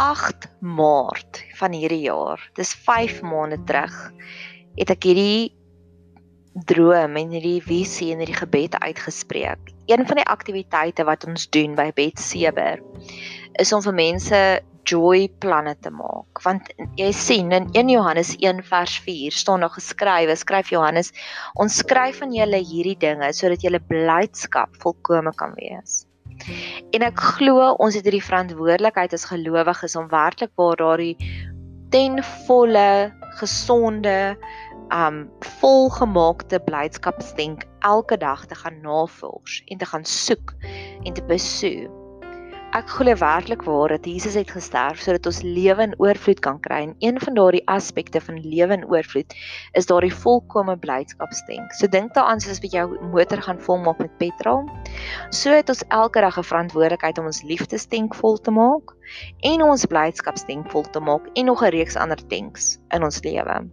8 0.00 0.46
Maart 0.64 1.42
van 1.58 1.74
hierdie 1.76 2.06
jaar, 2.06 2.40
dis 2.56 2.70
5 2.86 3.18
maande 3.20 3.58
terug, 3.68 3.96
het 4.78 4.92
ek 4.94 5.04
hierdie 5.04 5.50
droom 6.70 7.18
en 7.20 7.34
hierdie 7.36 7.60
visie 7.60 8.08
en 8.14 8.22
hierdie 8.24 8.38
gebed 8.38 8.78
uitgespreek. 8.80 9.68
Een 9.92 10.06
van 10.08 10.22
die 10.22 10.24
aktiwiteite 10.24 11.04
wat 11.04 11.28
ons 11.28 11.44
doen 11.52 11.76
by 11.76 11.90
Bed 11.92 12.16
Seber 12.16 12.80
is 13.60 13.74
om 13.76 13.84
vir 13.84 13.98
mense 14.00 14.42
joy 14.88 15.28
planne 15.44 15.76
te 15.84 15.92
maak. 15.92 16.40
Want 16.48 16.72
jy 16.96 17.12
sien 17.12 17.52
in 17.52 17.68
1 17.76 17.92
Johannes 17.92 18.32
1 18.40 18.64
vers 18.72 18.96
4 19.04 19.36
staan 19.36 19.66
daar 19.66 19.76
geskrywe, 19.76 20.32
skryf 20.40 20.72
Johannes, 20.72 21.12
ons 21.60 21.82
skryf 21.84 22.24
aan 22.24 22.32
julle 22.32 22.64
hierdie 22.64 22.96
dinge 23.04 23.34
sodat 23.36 23.68
julle 23.68 23.84
blydskap 23.92 24.80
volkome 24.80 25.36
kan 25.36 25.52
wees. 25.60 26.06
En 26.96 27.04
ek 27.06 27.20
glo 27.36 27.72
ons 27.78 27.94
het 27.94 28.06
hierdie 28.06 28.24
verantwoordelikheid 28.24 29.14
as 29.16 29.28
gelowiges 29.30 29.96
om 29.96 30.10
werklik 30.10 30.52
waar 30.60 30.78
daardie 30.80 31.16
ten 31.90 32.22
volle 32.46 33.12
gesonde 33.38 34.36
um 34.94 35.22
volgemaakte 35.60 36.58
blydskapsdenk 36.66 37.64
elke 37.86 38.16
dag 38.18 38.46
te 38.46 38.54
gaan 38.54 38.80
navors 38.82 39.62
en 39.66 39.78
te 39.78 39.86
gaan 39.86 40.04
soek 40.04 40.54
en 41.02 41.12
te 41.14 41.22
besoek. 41.22 41.99
Ek 42.70 42.86
glo 42.86 43.16
werklik 43.18 43.64
waar 43.66 43.90
dat 43.90 44.04
Jesus 44.06 44.36
het 44.38 44.52
gesterf 44.54 45.00
sodat 45.02 45.24
ons 45.26 45.40
lewe 45.42 45.82
in 45.82 45.94
oorvloed 45.98 46.38
kan 46.44 46.60
kry 46.62 46.78
en 46.84 46.92
een 47.02 47.16
van 47.18 47.34
daardie 47.34 47.64
aspekte 47.66 48.20
van 48.22 48.38
lewe 48.44 48.76
in 48.78 48.84
oorvloed 48.86 49.34
is 49.80 49.88
daardie 49.90 50.12
volkomme 50.14 50.76
blydskapsdenk. 50.78 51.74
So 51.74 51.90
dink 51.90 52.14
daaraan 52.14 52.38
soos 52.38 52.62
wat 52.62 52.78
jou 52.78 52.86
motor 53.10 53.42
gaan 53.42 53.58
volmaak 53.66 53.98
met 53.98 54.14
petrol. 54.22 54.62
So 55.34 55.50
het 55.50 55.74
ons 55.74 55.82
elke 55.88 56.22
dag 56.22 56.38
'n 56.38 56.46
verantwoordelikheid 56.52 57.18
om 57.18 57.26
ons 57.32 57.42
liefdesdenk 57.42 58.14
vol 58.14 58.38
te 58.38 58.54
maak 58.54 58.94
en 59.42 59.66
ons 59.66 59.86
blydskapsdenk 59.86 60.70
vol 60.70 60.86
te 60.86 61.00
maak 61.00 61.26
en 61.34 61.44
nog 61.50 61.66
'n 61.66 61.74
reeks 61.74 61.96
ander 61.96 62.22
denks 62.28 62.78
in 62.94 63.02
ons 63.02 63.22
lewe. 63.22 63.66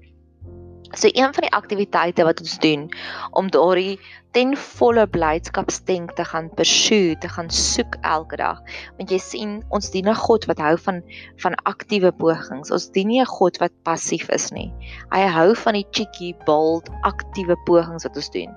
So 0.96 1.10
een 1.12 1.34
van 1.34 1.44
die 1.44 1.52
aktiwiteite 1.52 2.24
wat 2.24 2.40
ons 2.40 2.60
doen 2.64 2.88
om 3.32 3.50
daardie 3.52 4.00
ten 4.32 4.54
volle 4.58 5.08
blydskapsdenk 5.08 6.14
te 6.16 6.24
gaan 6.24 6.48
pursue, 6.56 7.18
te 7.18 7.30
gaan 7.30 7.50
soek 7.50 7.98
elke 8.08 8.38
dag. 8.40 8.62
Want 8.98 9.12
jy 9.12 9.20
sien, 9.20 9.58
ons 9.74 9.90
dien 9.92 10.08
'n 10.08 10.16
God 10.16 10.46
wat 10.46 10.62
hou 10.64 10.78
van 10.78 11.02
van 11.44 11.56
aktiewe 11.64 12.12
pogings. 12.12 12.72
Ons 12.72 12.90
dien 12.92 13.08
nie 13.08 13.20
'n 13.22 13.26
God 13.26 13.58
wat 13.58 13.74
passief 13.84 14.30
is 14.30 14.52
nie. 14.52 14.72
Hy 15.12 15.28
hou 15.28 15.56
van 15.56 15.74
die 15.74 15.88
cheeky, 15.92 16.34
bold, 16.46 16.90
aktiewe 17.02 17.58
pogings 17.66 18.04
wat 18.04 18.16
ons 18.16 18.30
doen. 18.30 18.56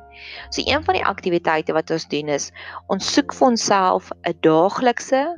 So 0.51 0.63
een 0.67 0.85
van 0.85 0.95
die 0.95 1.05
aktiwiteite 1.05 1.73
wat 1.73 1.91
ons 1.91 2.09
doen 2.09 2.29
is 2.29 2.53
ons 2.87 3.13
soek 3.13 3.35
vir 3.35 3.49
onsself 3.49 4.13
'n 4.23 4.35
daaglikse, 4.41 5.35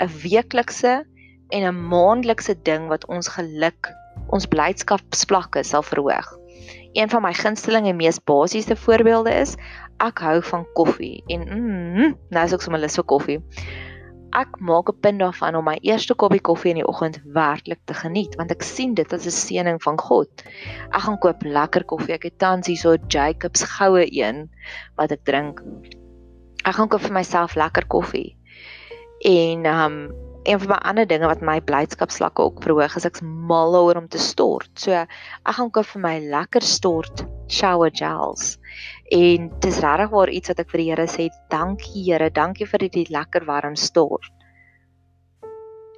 'n 0.00 0.10
weeklikse 0.22 1.04
en 1.50 1.62
'n 1.62 1.88
maandelikse 1.88 2.62
ding 2.62 2.88
wat 2.88 3.06
ons 3.06 3.28
geluk 3.28 3.92
ons 4.32 4.48
blydskapsvlakke 4.48 5.62
sal 5.66 5.84
verhoog. 5.86 6.28
Een 6.92 7.08
van 7.08 7.22
my 7.24 7.32
gunsteling 7.36 7.86
en 7.88 7.96
mees 7.96 8.20
basiese 8.28 8.76
voorbeelde 8.76 9.32
is 9.44 9.56
ek 10.04 10.20
hou 10.24 10.38
van 10.50 10.66
koffie 10.76 11.22
en 11.32 11.46
mm, 11.46 12.12
nou 12.34 12.44
is 12.44 12.54
ek 12.56 12.64
sommer 12.64 12.82
lus 12.82 12.98
vir 12.98 13.08
koffie. 13.08 13.38
Ek 14.32 14.56
maak 14.64 14.88
'n 14.88 15.00
punt 15.04 15.20
daarvan 15.20 15.56
om 15.56 15.64
my 15.64 15.76
eerste 15.84 16.14
koppie 16.14 16.40
koffie 16.40 16.72
in 16.72 16.80
die 16.80 16.88
oggend 16.88 17.20
werklik 17.36 17.80
te 17.84 17.94
geniet 17.94 18.36
want 18.40 18.50
ek 18.50 18.64
sien 18.64 18.94
dit 18.94 19.12
as 19.12 19.26
'n 19.26 19.36
seëning 19.36 19.80
van 19.82 19.98
God. 19.98 20.44
Ek 20.92 21.04
gaan 21.04 21.18
koop 21.18 21.44
lekker 21.44 21.84
koffie. 21.84 22.14
Ek 22.14 22.24
het 22.24 22.38
tans 22.38 22.66
hierso 22.66 22.96
Jacobs 23.08 23.64
goue 23.76 24.04
een 24.08 24.48
wat 24.96 25.12
ek 25.12 25.24
drink. 25.24 25.60
Ek 26.64 26.74
gaan 26.74 26.88
koop 26.88 27.00
vir 27.00 27.12
myself 27.12 27.54
lekker 27.54 27.86
koffie. 27.86 28.36
En 29.24 29.66
ehm 29.66 29.92
um, 29.92 30.31
een 30.44 30.58
van 30.58 30.68
my 30.68 30.78
ander 30.90 31.06
dinge 31.06 31.26
wat 31.30 31.42
my 31.44 31.60
blydskapsvlakke 31.60 32.42
ook 32.42 32.62
verhoog 32.64 32.96
is 32.98 33.06
ek's 33.06 33.22
mal 33.22 33.76
oor 33.78 34.00
om 34.00 34.08
te 34.08 34.18
stort. 34.18 34.70
So 34.74 34.92
ek 34.92 35.54
gaan 35.58 35.70
koop 35.70 35.86
vir 35.94 36.02
my 36.02 36.16
lekker 36.34 36.66
stort 36.66 37.24
shower 37.48 37.92
gels. 37.94 38.56
En 39.14 39.50
dis 39.62 39.80
regtig 39.84 40.10
waar 40.10 40.30
iets 40.30 40.52
wat 40.52 40.62
ek 40.64 40.70
vir 40.74 40.82
die 40.82 40.90
Here 40.90 41.08
sê, 41.10 41.28
dankie 41.52 42.06
Here, 42.08 42.30
dankie 42.30 42.66
vir 42.66 42.88
die 42.88 43.06
lekker 43.10 43.46
warm 43.46 43.76
stort 43.76 44.32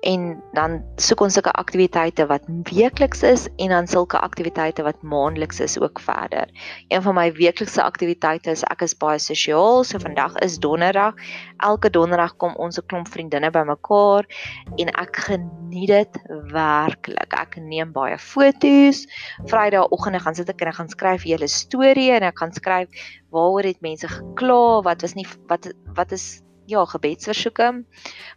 en 0.04 0.24
dan 0.52 0.76
soek 1.00 1.22
ons 1.24 1.36
sulke 1.36 1.52
aktiwiteite 1.56 2.26
wat 2.28 2.44
weekliks 2.68 3.22
is 3.24 3.46
en 3.56 3.72
dan 3.72 3.88
sulke 3.88 4.20
aktiwiteite 4.20 4.84
wat 4.84 5.00
maandeliks 5.02 5.62
is 5.64 5.78
ook 5.80 6.00
verder. 6.04 6.50
Een 6.92 7.02
van 7.02 7.16
my 7.16 7.30
weeklikse 7.38 7.82
aktiwiteite 7.82 8.52
is 8.52 8.64
ek 8.68 8.84
is 8.84 8.96
baie 9.00 9.18
sosiaal, 9.22 9.80
so 9.84 9.98
vandag 10.02 10.36
is 10.44 10.58
donderdag. 10.60 11.16
Elke 11.64 11.90
donderdag 11.90 12.36
kom 12.36 12.52
ons 12.60 12.78
'n 12.78 12.86
klomp 12.86 13.08
vriendinne 13.08 13.50
bymekaar 13.50 14.28
en 14.76 14.88
ek 14.92 15.16
geniet 15.16 15.88
dit 15.88 16.20
werklik. 16.52 17.32
Ek 17.32 17.56
neem 17.56 17.92
baie 17.92 18.18
foto's. 18.18 19.06
Vrydagoggende 19.48 20.20
gaan 20.20 20.34
sit 20.34 20.48
ek 20.48 20.60
en 20.60 20.68
ek 20.68 20.80
gaan 20.80 20.88
skryf 20.88 21.22
hele 21.22 21.48
storie 21.48 22.12
en 22.12 22.22
ek 22.22 22.38
gaan 22.38 22.52
skryf 22.52 22.88
waaroor 23.30 23.66
het 23.66 23.80
mense 23.80 24.08
gekla, 24.08 24.82
wat 24.82 25.02
was 25.02 25.14
nie 25.14 25.26
wat 25.48 25.72
wat 25.96 26.12
is 26.12 26.43
ja, 26.66 26.84
gebedsversoeke. 26.84 27.84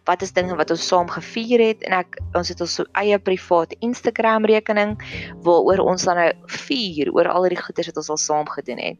Wat 0.04 0.22
is 0.22 0.34
dinge 0.34 0.56
wat 0.56 0.72
ons 0.72 0.88
saam 0.88 1.10
gevier 1.10 1.64
het 1.64 1.84
en 1.88 1.98
ek 2.00 2.20
ons 2.38 2.52
het 2.52 2.62
ons 2.62 2.80
eie 3.00 3.20
privaat 3.20 3.76
Instagram 3.80 4.46
rekening 4.46 4.98
waaroor 5.46 5.86
ons 5.94 6.08
dan 6.08 6.20
nou 6.22 6.32
vier 6.68 7.12
oor 7.14 7.30
al 7.32 7.50
die 7.50 7.62
goeders 7.62 7.92
wat 7.92 8.02
ons 8.04 8.10
al 8.10 8.22
saam 8.22 8.50
gedoen 8.50 8.84
het. 8.84 9.00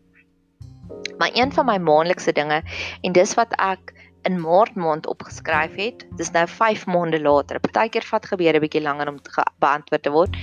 Maar 1.18 1.32
een 1.34 1.52
van 1.52 1.66
my 1.66 1.78
maandelikse 1.78 2.32
dinge 2.32 2.62
en 3.02 3.16
dis 3.16 3.34
wat 3.40 3.54
ek 3.60 3.94
in 4.28 4.40
Maart 4.42 4.76
maand 4.76 5.08
opgeskryf 5.08 5.76
het, 5.80 6.04
dis 6.20 6.32
nou 6.36 6.44
5 6.52 6.86
maande 6.92 7.20
later. 7.22 7.60
Partykeer 7.64 8.04
vat 8.04 8.26
gebede 8.26 8.58
'n 8.58 8.62
bietjie 8.66 8.82
langer 8.82 9.08
om 9.08 9.22
te 9.22 9.32
beantwoord 9.60 10.04
te 10.04 10.12
word. 10.12 10.36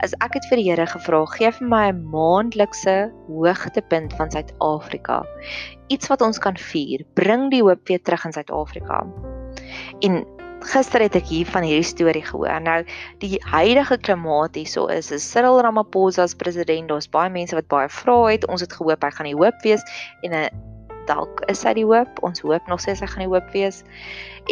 As 0.00 0.14
ek 0.22 0.34
het 0.38 0.44
vir 0.50 0.60
die 0.60 0.70
Here 0.70 0.86
gevra, 0.86 1.24
gee 1.26 1.50
vir 1.50 1.68
my 1.68 1.88
'n 1.90 2.04
maandelikse 2.10 3.10
hoogtepunt 3.26 4.12
van 4.14 4.30
Suid-Afrika 4.30 5.24
iets 5.88 6.08
wat 6.08 6.22
ons 6.24 6.38
kan 6.38 6.56
vier. 6.56 7.04
Bring 7.14 7.48
die 7.52 7.62
hoop 7.64 7.88
weer 7.88 8.02
terug 8.02 8.24
in 8.28 8.32
Suid-Afrika. 8.32 9.04
En 10.04 10.24
gister 10.68 11.00
het 11.00 11.16
ek 11.16 11.28
hier 11.30 11.46
van 11.46 11.62
hierdie 11.62 11.86
storie 11.86 12.24
gehoor. 12.24 12.60
Nou 12.62 12.82
die 13.22 13.38
huidige 13.50 13.98
klimaat 13.98 14.58
hierso 14.58 14.86
is 14.92 15.10
is 15.14 15.26
Cyril 15.30 15.60
Ramaphosa 15.62 16.22
as 16.22 16.34
president. 16.34 16.88
Daar's 16.88 17.08
baie 17.08 17.30
mense 17.30 17.56
wat 17.56 17.68
baie 17.68 17.88
vra 17.88 18.18
het. 18.26 18.46
Ons 18.48 18.64
het 18.66 18.72
gehoop 18.72 19.02
hy 19.02 19.10
gaan 19.10 19.30
die 19.30 19.38
hoop 19.38 19.62
wees 19.62 19.84
en 20.22 20.34
'n 20.34 20.48
dalk 21.08 21.42
is 21.50 21.64
hy 21.66 21.74
die 21.78 21.86
hoop. 21.88 22.20
Ons 22.26 22.42
hoop 22.44 22.68
nog 22.70 22.80
steeds 22.84 23.02
hy 23.02 23.08
gaan 23.10 23.24
die 23.24 23.32
hoop 23.32 23.48
wees. 23.56 23.82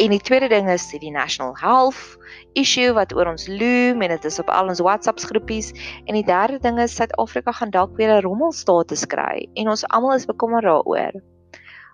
En 0.01 0.13
die 0.13 0.21
tweede 0.21 0.49
ding 0.51 0.69
is 0.69 0.85
die 0.91 1.13
national 1.13 1.55
health 1.61 2.17
issue 2.59 2.93
wat 2.97 3.13
oor 3.15 3.29
ons 3.31 3.47
loom 3.49 4.03
en 4.03 4.13
dit 4.13 4.27
is 4.29 4.39
op 4.41 4.49
al 4.53 4.71
ons 4.73 4.81
WhatsApps 4.83 5.29
groepies. 5.29 5.71
En 6.05 6.17
die 6.17 6.25
derde 6.25 6.59
ding 6.63 6.79
is 6.81 6.95
Suid-Afrika 6.97 7.53
gaan 7.59 7.73
dalk 7.73 7.97
weer 7.97 8.17
'n 8.17 8.25
rommelstatus 8.25 9.05
kry 9.05 9.47
en 9.55 9.69
ons 9.69 9.87
almal 9.89 10.15
is 10.15 10.25
bekommerd 10.25 10.63
daaroor. 10.63 11.21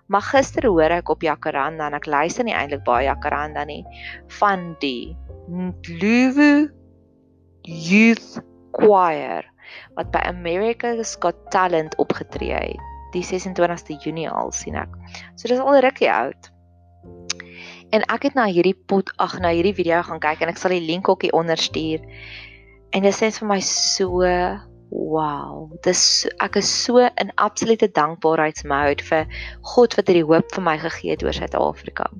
Maar 0.06 0.22
gister 0.22 0.66
hoor 0.68 0.92
ek 0.92 1.08
op 1.08 1.22
Jacaranda 1.22 1.86
en 1.86 1.94
ek 1.94 2.06
luister 2.06 2.44
nie 2.44 2.54
eintlik 2.54 2.84
baie 2.84 3.06
Jacaranda 3.06 3.64
nie 3.64 3.84
van 4.40 4.76
die 4.80 5.16
Luwu 5.88 6.68
Youth 7.62 8.40
Choir 8.72 9.44
wat 9.96 10.10
by 10.12 10.20
America's 10.28 11.16
Got 11.20 11.50
Talent 11.50 11.96
opgetree 11.96 12.52
het 12.52 12.93
die 13.14 13.24
26ste 13.24 13.96
Junie 14.02 14.28
al 14.30 14.52
sien 14.52 14.76
ek. 14.78 14.92
So 15.38 15.48
dis 15.50 15.62
al 15.62 15.80
rukkie 15.84 16.10
oud. 16.12 16.50
En 17.94 18.02
ek 18.10 18.28
het 18.28 18.36
na 18.38 18.48
hierdie 18.50 18.76
pot 18.90 19.10
ag 19.22 19.38
na 19.42 19.52
hierdie 19.54 19.76
video 19.76 20.02
gaan 20.02 20.22
kyk 20.22 20.42
en 20.42 20.50
ek 20.50 20.60
sal 20.60 20.74
die 20.74 20.82
link 20.82 21.08
ook 21.08 21.26
hier 21.26 21.36
onder 21.38 21.60
stuur. 21.60 22.02
En 22.94 23.06
dit 23.06 23.14
sê 23.14 23.30
vir 23.34 23.50
my 23.50 23.60
so 23.64 24.22
wow. 24.94 25.70
Dis 25.86 26.24
ek 26.42 26.58
is 26.60 26.70
so 26.70 27.02
in 27.20 27.32
absolute 27.42 27.90
dankbaarheidsmode 27.96 29.04
vir 29.06 29.30
God 29.74 29.96
wat 29.98 30.10
hierdie 30.10 30.26
hoop 30.26 30.50
vir 30.54 30.66
my 30.66 30.76
gegee 30.82 31.14
het 31.14 31.24
oor 31.26 31.36
Suid-Afrika. 31.36 32.10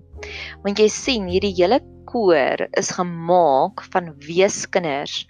Want 0.65 0.81
jy 0.81 0.89
sien 0.93 1.29
hierdie 1.31 1.55
hele 1.55 1.81
koor 2.11 2.67
is 2.79 2.95
gemaak 2.95 3.83
van 3.95 4.13
weeskinders 4.27 5.25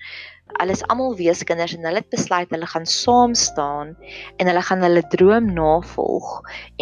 Hulle 0.53 0.75
is 0.77 0.83
almal 0.93 1.15
weeskinders 1.19 1.73
en 1.75 1.87
hulle 1.89 2.01
het 2.03 2.13
besluit 2.13 2.51
hulle 2.53 2.67
gaan 2.69 2.85
saam 2.87 3.33
staan 3.35 3.95
en 4.39 4.49
hulle 4.51 4.63
gaan 4.69 4.85
hulle 4.85 5.03
droom 5.15 5.47
navolg 5.57 6.29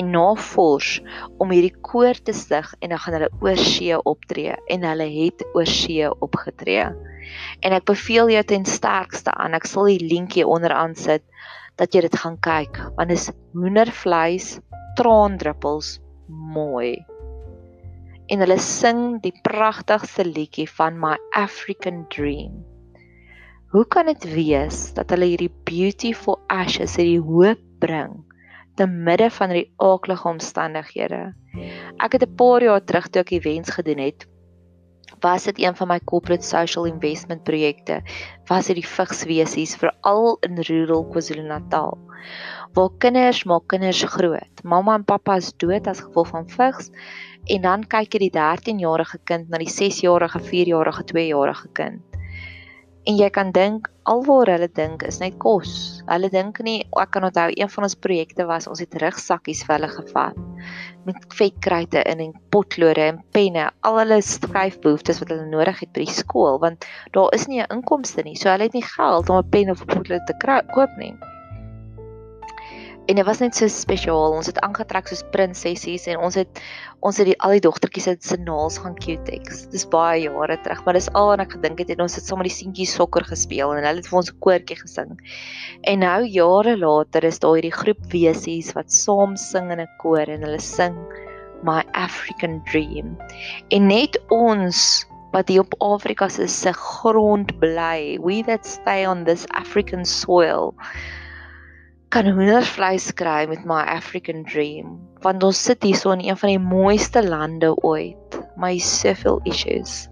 en 0.03 0.11
navors 0.13 0.97
om 1.39 1.55
hierdie 1.55 1.75
koor 1.89 2.19
te 2.27 2.35
stig 2.37 2.69
en 2.81 2.93
dan 2.93 3.01
gaan 3.05 3.17
hulle 3.17 3.31
oor 3.41 3.63
see 3.63 3.97
optree 4.13 4.57
en 4.75 4.87
hulle 4.91 5.07
het 5.15 5.45
oor 5.55 5.71
see 5.71 6.11
opgetree. 6.27 6.89
En 7.63 7.77
ek 7.79 7.87
beveel 7.89 8.35
jou 8.35 8.43
ten 8.51 8.67
sterkste 8.69 9.33
aan. 9.35 9.55
Ek 9.55 9.69
sal 9.71 9.89
die 9.93 10.11
linkie 10.11 10.47
onderaan 10.47 10.99
sit 10.99 11.25
dat 11.81 11.95
jy 11.95 12.03
dit 12.09 12.19
gaan 12.25 12.37
kyk 12.45 12.83
want 12.99 13.15
dit 13.15 13.19
is 13.19 13.31
hoendervleis, 13.55 14.51
traandruppels, 14.99 15.97
mooi. 16.29 16.99
En 18.27 18.43
hulle 18.43 18.59
sing 18.59 19.23
die 19.25 19.35
pragtigste 19.47 20.27
liedjie 20.29 20.69
van 20.77 20.99
My 21.01 21.17
African 21.39 22.05
Dream. 22.13 22.72
Hoe 23.73 23.87
kan 23.89 24.05
dit 24.05 24.25
wees 24.29 24.91
dat 24.93 25.15
hulle 25.15 25.31
hierdie 25.31 25.53
beautiful 25.65 26.35
ashes 26.53 26.99
hierdie 27.01 27.23
hoop 27.25 27.61
bring 27.81 28.19
te 28.77 28.85
midde 28.85 29.31
van 29.33 29.55
die 29.57 29.63
aaklige 29.81 30.29
omstandighede? 30.29 31.21
Ek 31.97 32.19
het 32.19 32.27
'n 32.27 32.37
paar 32.37 32.61
jaar 32.61 32.85
terug 32.85 33.09
toe 33.09 33.23
ek 33.23 33.33
die 33.33 33.41
wens 33.41 33.73
gedoen 33.73 34.05
het 34.05 34.29
was 35.25 35.49
dit 35.49 35.63
een 35.65 35.77
van 35.81 35.89
my 35.89 35.99
corporate 36.05 36.45
social 36.45 36.85
investment 36.85 37.45
projekte 37.49 38.03
was 38.53 38.67
dit 38.67 38.77
die 38.77 38.93
vigswesies 38.99 39.75
veral 39.81 40.37
in 40.45 40.61
rural 40.69 41.09
KwaZulu-Natal 41.09 41.99
waar 42.77 42.97
kinders 42.99 43.45
maak 43.45 43.67
kinders 43.73 44.05
groot 44.05 44.65
mamma 44.65 44.95
en 45.01 45.05
pappa 45.05 45.37
is 45.41 45.53
dood 45.57 45.87
as 45.87 46.05
gevolg 46.05 46.29
van 46.29 46.49
vigs 46.49 46.91
en 47.49 47.63
dan 47.63 47.89
kyk 47.89 48.13
jy 48.13 48.29
die 48.29 48.37
13-jarige 48.37 49.19
kind 49.25 49.49
na 49.49 49.59
die 49.59 49.73
6-jarige, 49.81 50.41
4-jarige, 50.41 51.05
2-jarige 51.15 51.69
kind 51.73 52.12
en 53.07 53.17
jy 53.19 53.29
kan 53.35 53.51
dink 53.53 53.89
alwaar 54.11 54.51
hulle 54.51 54.69
dink 54.75 55.03
is 55.07 55.19
net 55.23 55.39
kos. 55.43 56.03
Hulle 56.09 56.31
dink 56.31 56.61
nie 56.67 56.83
ek 57.01 57.13
kan 57.15 57.27
onthou 57.27 57.49
een 57.55 57.71
van 57.75 57.87
ons 57.89 57.99
projekte 58.07 58.47
was 58.47 58.69
ons 58.71 58.83
het 58.83 58.95
rugsakkies 59.03 59.65
vir 59.67 59.77
hulle 59.77 59.91
gevat 59.97 60.39
met 61.07 61.27
vetkruite 61.35 62.05
in 62.07 62.21
en 62.23 62.35
potlode 62.55 63.03
en 63.11 63.19
penne, 63.35 63.67
al 63.83 63.99
hulle 63.99 64.21
skryfbehoeftes 64.23 65.19
wat 65.23 65.35
hulle 65.35 65.49
nodig 65.51 65.83
het 65.83 65.91
by 65.97 66.07
die 66.07 66.15
skool 66.23 66.61
want 66.63 66.87
daar 67.17 67.35
is 67.35 67.49
nie 67.51 67.61
'n 67.63 67.71
inkomste 67.79 68.23
nie. 68.23 68.37
So 68.37 68.51
hulle 68.51 68.71
het 68.71 68.79
nie 68.79 68.87
geld 68.97 69.31
om 69.31 69.39
'n 69.39 69.51
pen 69.51 69.71
of 69.71 69.83
'n 69.83 69.87
potlood 69.95 70.27
te 70.27 70.35
koop 70.75 70.97
nie. 70.97 71.15
En 73.07 73.19
dit 73.19 73.27
was 73.27 73.41
net 73.43 73.57
so 73.59 73.67
spesiaal. 73.67 74.37
Ons 74.37 74.47
het 74.47 74.61
aangetrek 74.63 75.09
soos 75.11 75.25
prinsessies 75.35 76.05
en 76.13 76.21
ons 76.23 76.37
het 76.39 76.61
ons 77.03 77.17
het 77.19 77.27
die 77.27 77.39
al 77.43 77.57
die 77.57 77.63
dogtertjies 77.65 78.07
het 78.07 78.23
se 78.23 78.37
naels 78.39 78.77
gaan 78.79 78.95
cutex. 78.95 79.65
Dis 79.73 79.89
baie 79.91 80.21
jare 80.29 80.55
terug, 80.63 80.85
maar 80.85 80.95
dis 80.95 81.11
al 81.19 81.33
wat 81.33 81.43
ek 81.43 81.57
gedink 81.57 81.83
het 81.83 81.91
en 81.91 82.05
ons 82.05 82.15
het 82.15 82.29
saam 82.29 82.39
met 82.39 82.47
die 82.47 82.55
seentjies 82.55 82.95
sokker 82.95 83.27
gespeel 83.27 83.75
en 83.75 83.83
hulle 83.83 83.99
het 83.99 84.11
vir 84.11 84.19
ons 84.21 84.31
'n 84.31 84.39
koortjie 84.47 84.79
gesing. 84.79 85.19
En 85.83 85.99
nou 85.99 86.21
jare 86.23 86.77
later 86.79 87.25
is 87.25 87.41
daar 87.43 87.59
hierdie 87.59 87.75
groep 87.75 88.03
wesies 88.15 88.73
wat 88.79 88.93
saam 88.93 89.35
sing 89.37 89.73
in 89.73 89.81
'n 89.81 89.89
koor 89.99 90.29
en 90.31 90.47
hulle 90.47 90.61
sing 90.61 90.95
My 91.63 91.83
African 91.95 92.63
Dream. 92.71 93.19
En 93.71 93.87
net 93.87 94.19
ons 94.31 95.07
wat 95.33 95.49
hier 95.49 95.61
op 95.61 95.75
Afrika 95.81 96.29
se 96.29 96.73
grond 96.73 97.59
bly, 97.59 98.19
we 98.23 98.43
that 98.43 98.67
stay 98.67 99.07
on 99.07 99.25
this 99.25 99.47
African 99.49 100.05
soil 100.05 100.75
kan 102.13 102.27
hoendervleis 102.29 103.07
kry 103.17 103.47
met 103.49 103.63
my 103.65 103.81
African 103.89 104.43
dream 104.45 104.99
want 105.25 105.45
ons 105.47 105.63
sit 105.65 105.85
hier 105.87 105.97
so 105.97 106.11
in 106.13 106.21
een 106.27 106.37
van 106.37 106.51
die 106.51 106.61
mooiste 106.61 107.23
lande 107.25 107.71
ooit 107.89 108.37
my 108.61 108.75
soveel 108.85 109.41
issues. 109.49 110.11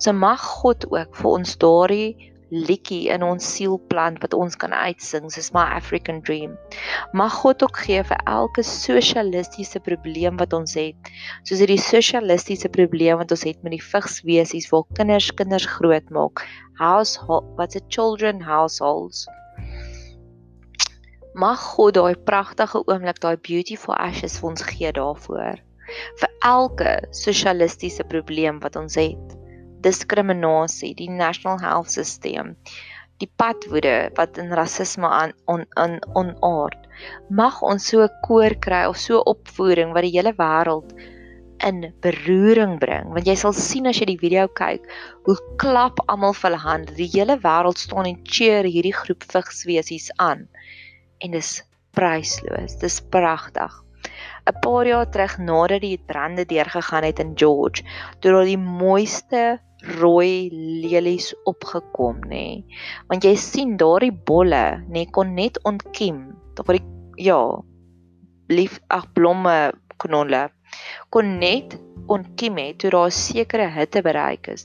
So 0.00 0.14
mag 0.16 0.40
God 0.62 0.86
ook 0.88 1.12
vir 1.18 1.28
ons 1.28 1.52
daardie 1.60 2.32
liedjie 2.48 3.10
in 3.12 3.26
ons 3.26 3.44
siel 3.52 3.76
plant 3.92 4.22
wat 4.24 4.32
ons 4.38 4.56
kan 4.56 4.72
uitsing 4.72 5.28
soos 5.34 5.52
my 5.52 5.66
African 5.76 6.22
dream. 6.24 6.56
Mag 7.12 7.36
God 7.42 7.68
ook 7.68 7.84
gee 7.84 8.00
vir 8.00 8.24
elke 8.24 8.64
sosialistiese 8.64 9.82
probleem 9.84 10.40
wat 10.40 10.56
ons 10.56 10.72
het 10.80 11.14
soos 11.44 11.60
hierdie 11.60 11.82
sosialistiese 11.84 12.72
probleem 12.72 13.20
wat 13.20 13.36
ons 13.36 13.44
het 13.44 13.60
met 13.60 13.76
die 13.76 13.86
vigswesies 13.92 14.72
waar 14.72 14.88
kinders 14.96 15.34
kinders 15.36 15.68
grootmaak 15.76 16.46
household 16.80 17.52
what's 17.60 17.76
a 17.76 17.84
children 17.92 18.40
households 18.40 19.26
Mag 21.36 21.60
God 21.60 21.98
daai 21.98 22.14
pragtige 22.28 22.80
oomblik, 22.88 23.18
daai 23.20 23.36
beautiful 23.48 23.92
ashes 24.00 24.38
vir 24.40 24.48
ons 24.50 24.62
gee 24.68 24.92
daarvoor. 24.96 25.58
Vir 26.20 26.30
elke 26.50 26.92
sosialistiese 27.18 28.06
probleem 28.12 28.60
wat 28.62 28.78
ons 28.80 28.96
het. 28.96 29.34
Diskriminasie, 29.84 30.94
die 30.96 31.10
national 31.12 31.60
health 31.60 31.92
system, 31.92 32.54
die 33.20 33.28
padwoede 33.42 33.92
wat 34.16 34.40
in 34.40 34.48
rasisme 34.60 35.10
aan 35.18 35.36
on 35.44 35.66
in 35.84 35.98
onaard. 36.22 36.88
Mag 37.28 37.60
ons 37.60 37.90
so 37.92 38.00
'n 38.06 38.16
koor 38.24 38.56
kry 38.68 38.86
of 38.88 38.96
so 38.96 39.20
opvoering 39.34 39.92
wat 39.92 40.08
die 40.08 40.16
hele 40.16 40.32
wêreld 40.40 40.96
in 41.68 41.92
beroering 42.04 42.78
bring 42.78 43.12
want 43.12 43.28
jy 43.28 43.34
sal 43.40 43.52
sien 43.52 43.86
as 43.86 44.00
jy 44.00 44.06
die 44.10 44.20
video 44.20 44.48
kyk 44.60 44.84
hoe 45.28 45.36
klap 45.62 46.00
almal 46.12 46.34
vir 46.36 46.50
hulle 46.50 46.64
hande 46.64 46.96
die 46.98 47.08
hele 47.14 47.36
wêreld 47.44 47.80
staan 47.80 48.08
en 48.10 48.18
cheer 48.24 48.64
hierdie 48.64 48.96
groep 49.02 49.24
vigswesies 49.32 50.10
aan 50.28 50.48
en 51.18 51.36
dis 51.36 51.50
prysloos. 51.96 52.78
Dis 52.80 53.00
pragtig. 53.10 53.72
'n 54.46 54.60
Paar 54.62 54.86
jaar 54.86 55.08
terug 55.10 55.38
nadat 55.38 55.80
die 55.82 55.98
brande 55.98 56.44
deurgegaan 56.46 57.02
het 57.02 57.18
in 57.18 57.32
George, 57.34 57.82
toe 58.20 58.32
daar 58.32 58.44
die 58.44 58.58
mooiste 58.58 59.58
rooi 60.00 60.50
lelies 60.86 61.34
opgekom 61.44 62.20
nê. 62.24 62.28
Nee. 62.28 62.64
Want 63.08 63.24
jy 63.24 63.34
sien 63.34 63.76
daardie 63.76 64.12
bolle 64.12 64.82
nê 64.86 65.02
nee, 65.02 65.10
kon 65.10 65.34
net 65.34 65.58
ontkiem. 65.64 66.36
Tot 66.54 66.70
die 66.70 66.84
ja, 67.16 67.40
lief 68.48 68.78
ag 68.88 69.10
blomme 69.12 69.72
knolle 69.96 70.46
kon 71.14 71.38
net 71.40 71.76
ontkiem 72.12 72.58
het 72.60 72.78
toe 72.82 72.90
daar 72.94 73.10
'n 73.10 73.18
sekere 73.18 73.68
hitte 73.76 74.02
bereik 74.02 74.48
is 74.54 74.64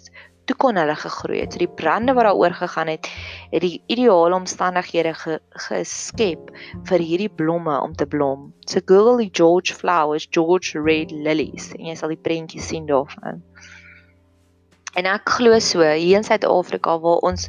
toe 0.51 0.59
kon 0.59 0.79
hulle 0.79 0.95
gegroei 0.99 1.41
het. 1.41 1.55
So 1.55 1.61
die 1.61 1.69
brande 1.79 2.15
wat 2.17 2.27
daaroor 2.27 2.55
gegaan 2.59 2.91
het, 2.91 3.07
het 3.51 3.63
die 3.63 3.79
ideale 3.91 4.35
omstandighede 4.35 5.13
ge, 5.15 5.37
geskep 5.67 6.51
vir 6.89 7.03
hierdie 7.03 7.31
blomme 7.31 7.77
om 7.81 7.95
te 7.95 8.05
blom. 8.05 8.49
So 8.67 8.83
Google 8.85 9.21
die 9.23 9.31
George 9.31 9.75
flowers, 9.77 10.27
George 10.31 10.79
red 10.79 11.11
lilies 11.11 11.71
en 11.77 11.87
jy 11.91 11.95
sal 11.99 12.11
die 12.13 12.19
prentjie 12.19 12.63
sien 12.63 12.89
daarvan. 12.89 13.41
En 14.99 15.07
ek 15.07 15.29
glo 15.37 15.59
so 15.63 15.85
hier 15.87 16.19
in 16.19 16.27
Suid-Afrika 16.27 16.97
waar 16.99 17.23
ons 17.23 17.47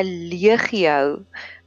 'n 0.00 0.08
legio 0.32 1.22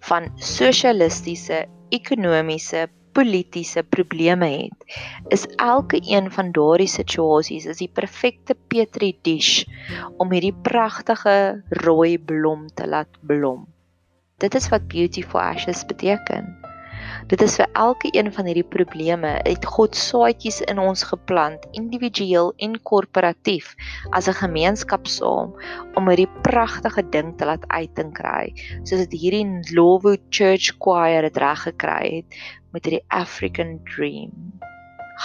van 0.10 0.28
sosialistiese, 0.36 1.66
ekonomiese, 1.90 2.90
politieke 3.16 3.84
probleme 3.84 4.50
het, 4.52 4.98
is 5.32 5.46
elke 5.56 6.02
een 6.04 6.28
van 6.32 6.52
daardie 6.52 6.90
situasies 6.92 7.66
is 7.72 7.80
die 7.80 7.92
perfekte 8.02 8.58
petri 8.68 9.14
dish 9.28 9.64
om 10.18 10.34
hierdie 10.36 10.56
pragtige 10.68 11.38
rooi 11.86 12.18
blom 12.20 12.68
te 12.76 12.88
laat 12.88 13.20
blom. 13.22 13.66
Dit 14.44 14.56
is 14.60 14.68
wat 14.70 14.88
beauty 14.92 15.24
for 15.24 15.42
ashes 15.42 15.86
beteken. 15.88 16.65
Dit 17.26 17.42
is 17.42 17.56
vir 17.58 17.66
elke 17.74 18.12
een 18.14 18.28
van 18.34 18.46
hierdie 18.46 18.68
probleme 18.70 19.32
het 19.48 19.64
God 19.66 19.96
saadjies 19.98 20.60
in 20.70 20.78
ons 20.78 21.02
geplant, 21.10 21.64
individueel 21.74 22.52
en 22.62 22.76
korporatief 22.86 23.72
as 24.12 24.28
'n 24.30 24.38
gemeenskap 24.42 25.10
saam 25.10 25.56
om 25.98 26.12
hierdie 26.12 26.30
pragtige 26.46 27.02
ding 27.10 27.34
te 27.38 27.50
laat 27.50 27.66
uiting 27.74 28.14
kry, 28.14 28.54
soos 28.84 29.08
dit 29.08 29.18
hierdie 29.22 29.74
Lowood 29.74 30.22
Church 30.30 30.78
Choir 30.78 31.26
het 31.26 31.38
reg 31.38 31.66
gekry 31.66 32.22
het 32.22 32.38
met 32.72 32.86
hierdie 32.86 33.06
African 33.10 33.80
Dream. 33.90 34.32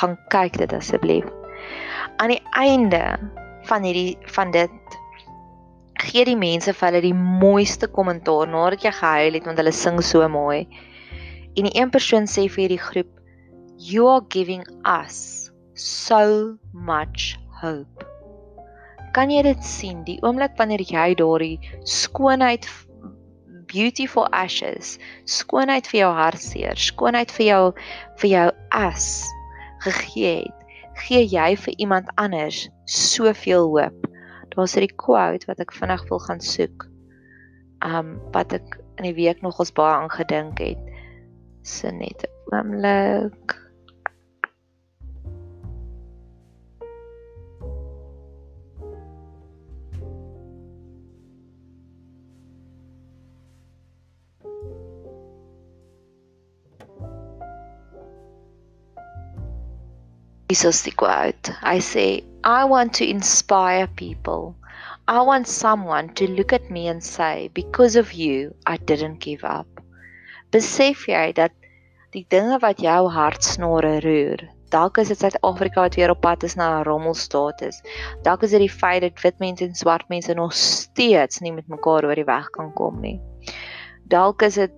Gaan 0.00 0.16
kyk 0.28 0.56
dit 0.56 0.72
asseblief. 0.72 1.28
Aan 2.16 2.32
die 2.32 2.44
einde 2.56 3.18
van 3.68 3.82
hierdie 3.82 4.16
van 4.24 4.50
dit 4.50 5.00
gee 6.00 6.24
die 6.24 6.36
mense 6.36 6.72
vir 6.72 6.88
hulle 6.88 7.02
die 7.04 7.14
mooiste 7.14 7.88
kommentaar 7.92 8.48
nadat 8.48 8.88
jy 8.88 8.90
gehuil 8.90 9.36
het 9.36 9.44
want 9.44 9.60
hulle 9.60 9.72
sing 9.72 10.00
so 10.00 10.28
mooi. 10.28 10.64
En 11.54 11.66
die 11.66 11.74
een 11.74 11.90
persoon 11.90 12.28
sê 12.30 12.46
vir 12.46 12.62
hierdie 12.64 12.82
groep, 12.82 13.10
"You 13.76 14.08
are 14.08 14.24
giving 14.28 14.64
us 14.86 15.50
so 15.74 16.56
much 16.72 17.36
hope." 17.60 18.06
Kan 19.12 19.30
jy 19.30 19.42
dit 19.42 19.64
sien? 19.64 20.04
Die 20.04 20.20
oomblik 20.22 20.54
wanneer 20.56 20.80
jy 20.86 21.14
daardie 21.14 21.58
skoonheid 21.84 22.66
beautiful 23.66 24.26
ashes, 24.32 24.98
skoonheid 25.24 25.86
vir 25.86 26.00
jou 26.00 26.12
hartseer, 26.14 26.78
skoonheid 26.78 27.30
vir 27.30 27.46
jou 27.46 27.72
vir 28.22 28.30
jou 28.30 28.46
as 28.70 29.26
gegee 29.82 30.44
het, 30.44 30.56
gee 31.06 31.24
jy 31.26 31.56
vir 31.56 31.74
iemand 31.78 32.10
anders 32.16 32.68
soveel 32.86 33.66
hoop. 33.74 34.06
Daar's 34.54 34.76
'n 34.76 34.86
quote 34.96 35.46
wat 35.46 35.60
ek 35.60 35.72
vinnig 35.72 36.08
wil 36.10 36.18
gaan 36.18 36.40
soek. 36.40 36.86
Um 37.82 38.20
wat 38.32 38.52
ek 38.52 38.78
in 38.98 39.04
die 39.04 39.14
week 39.14 39.42
nog 39.42 39.58
ons 39.58 39.72
baie 39.72 39.94
aangedink 39.94 40.58
het 40.58 40.89
'n 41.84 42.00
oomblik. 42.52 43.56
Jesus 60.50 60.82
the 60.82 60.90
quote. 60.90 61.50
I 61.62 61.78
say, 61.78 62.24
I 62.42 62.64
want 62.64 62.92
to 62.94 63.08
inspire 63.08 63.86
people. 63.86 64.56
I 65.06 65.22
want 65.22 65.46
someone 65.46 66.12
to 66.14 66.26
look 66.26 66.52
at 66.52 66.70
me 66.70 66.88
and 66.88 67.02
say, 67.04 67.50
because 67.54 67.94
of 67.94 68.12
you, 68.12 68.54
I 68.66 68.76
didn't 68.78 69.20
give 69.20 69.44
up. 69.44 69.68
Besef 70.50 71.06
jy 71.08 71.32
dat 71.32 71.52
die 72.14 72.24
dinge 72.28 72.58
wat 72.62 72.80
jou 72.82 73.08
hartsnare 73.14 74.00
roer, 74.02 74.42
dalk 74.70 74.98
is 75.02 75.10
dit 75.10 75.18
Suid-Afrika 75.18 75.84
wat 75.86 75.96
weer 75.98 76.10
op 76.10 76.20
pad 76.22 76.42
is 76.46 76.56
na 76.56 76.80
'n 76.80 76.84
rommelstatus. 76.84 77.82
Dalk 78.22 78.42
is 78.42 78.50
dit 78.50 78.60
die 78.60 78.76
feit 78.82 79.02
dat 79.02 79.22
wit 79.22 79.38
mense 79.38 79.64
en 79.64 79.74
swart 79.74 80.08
mense 80.08 80.34
nog 80.34 80.52
steeds 80.52 81.40
nie 81.40 81.52
met 81.52 81.68
mekaar 81.68 82.04
oor 82.04 82.14
die 82.14 82.24
weg 82.24 82.50
kan 82.50 82.72
kom 82.72 83.00
nie. 83.00 83.20
Dalk 84.08 84.42
is 84.42 84.54
dit 84.54 84.72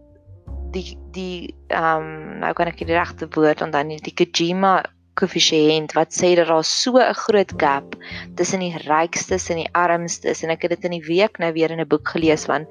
die 0.73 0.97
die 1.13 1.55
ehm 1.69 2.03
um, 2.03 2.39
nou 2.41 2.53
kan 2.53 2.67
ek 2.67 2.79
die 2.79 2.93
regte 2.93 3.29
woord 3.29 3.63
onthou 3.63 3.85
nie 3.85 4.01
die 4.01 4.15
Kojima 4.17 4.83
koëffisiënt 5.21 5.93
wat 5.93 6.15
sê 6.17 6.35
dat 6.39 6.49
daar 6.49 6.65
so 6.65 6.97
'n 6.97 7.15
groot 7.15 7.53
gap 7.57 7.97
tussen 8.37 8.61
die 8.61 8.77
rykstes 8.89 9.51
en 9.51 9.57
die 9.57 9.73
armstes 9.73 10.43
en 10.43 10.51
ek 10.51 10.63
het 10.63 10.71
dit 10.71 10.85
in 10.85 10.97
die 10.99 11.07
week 11.07 11.39
nou 11.39 11.53
weer 11.53 11.71
in 11.71 11.81
'n 11.81 11.89
boek 11.89 12.09
gelees 12.09 12.45
van 12.45 12.67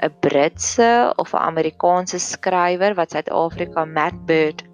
'n 0.00 0.12
Britse 0.24 1.12
of 1.16 1.34
'n 1.34 1.44
Amerikaanse 1.50 2.18
skrywer 2.18 2.94
wat 2.96 3.10
Suid-Afrika 3.12 3.84
Matt 3.84 4.16
Bird 4.26 4.64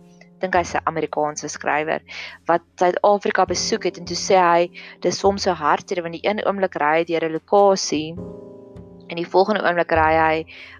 dink 0.40 0.54
hy's 0.54 0.74
'n 0.74 0.86
Amerikaanse 0.90 1.48
skrywer 1.48 2.00
wat 2.50 2.62
Suid-Afrika 2.78 3.44
besoek 3.44 3.88
het 3.88 3.98
en 3.98 4.06
toe 4.10 4.18
sê 4.20 4.38
hy 4.38 4.62
dis 5.02 5.18
soms 5.18 5.46
so 5.48 5.52
hartseer 5.62 6.02
want 6.04 6.14
die 6.18 6.26
een 6.28 6.44
oomblik 6.46 6.78
ry 6.82 6.92
hy 6.98 7.04
deur 7.10 7.26
'n 7.28 7.36
lokasie 7.38 8.14
en 9.10 9.18
die 9.20 9.26
volgende 9.34 9.64
oomblik 9.66 9.92
ry 9.98 10.14
hy 10.18 10.36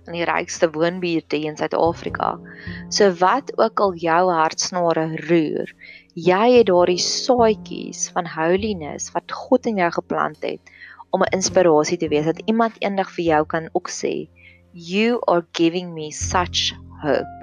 in 0.07 0.15
die 0.19 0.27
rykste 0.31 0.71
woonbuurte 0.75 1.43
in 1.51 1.59
Suid-Afrika. 1.59 2.37
So 2.91 3.11
wat 3.23 3.51
ook 3.59 3.81
al 3.81 3.95
jou 4.03 4.23
hartsnare 4.31 5.07
roer, 5.29 5.75
jy 6.15 6.47
het 6.59 6.71
daardie 6.71 7.03
saadjies 7.03 8.11
van 8.15 8.31
holiness 8.37 9.13
wat 9.15 9.33
God 9.33 9.67
in 9.67 9.83
jou 9.83 9.91
geplant 9.99 10.43
het 10.43 10.75
om 11.11 11.23
'n 11.23 11.35
inspirasie 11.39 11.99
te 11.99 12.09
wees 12.09 12.27
dat 12.31 12.43
iemand 12.47 12.79
eendag 12.79 13.11
vir 13.11 13.25
jou 13.25 13.45
kan 13.47 13.69
ook 13.73 13.91
sê, 13.91 14.29
"You 14.77 15.23
are 15.27 15.47
giving 15.55 15.95
me 15.95 16.11
such 16.11 16.75
hope." 17.01 17.37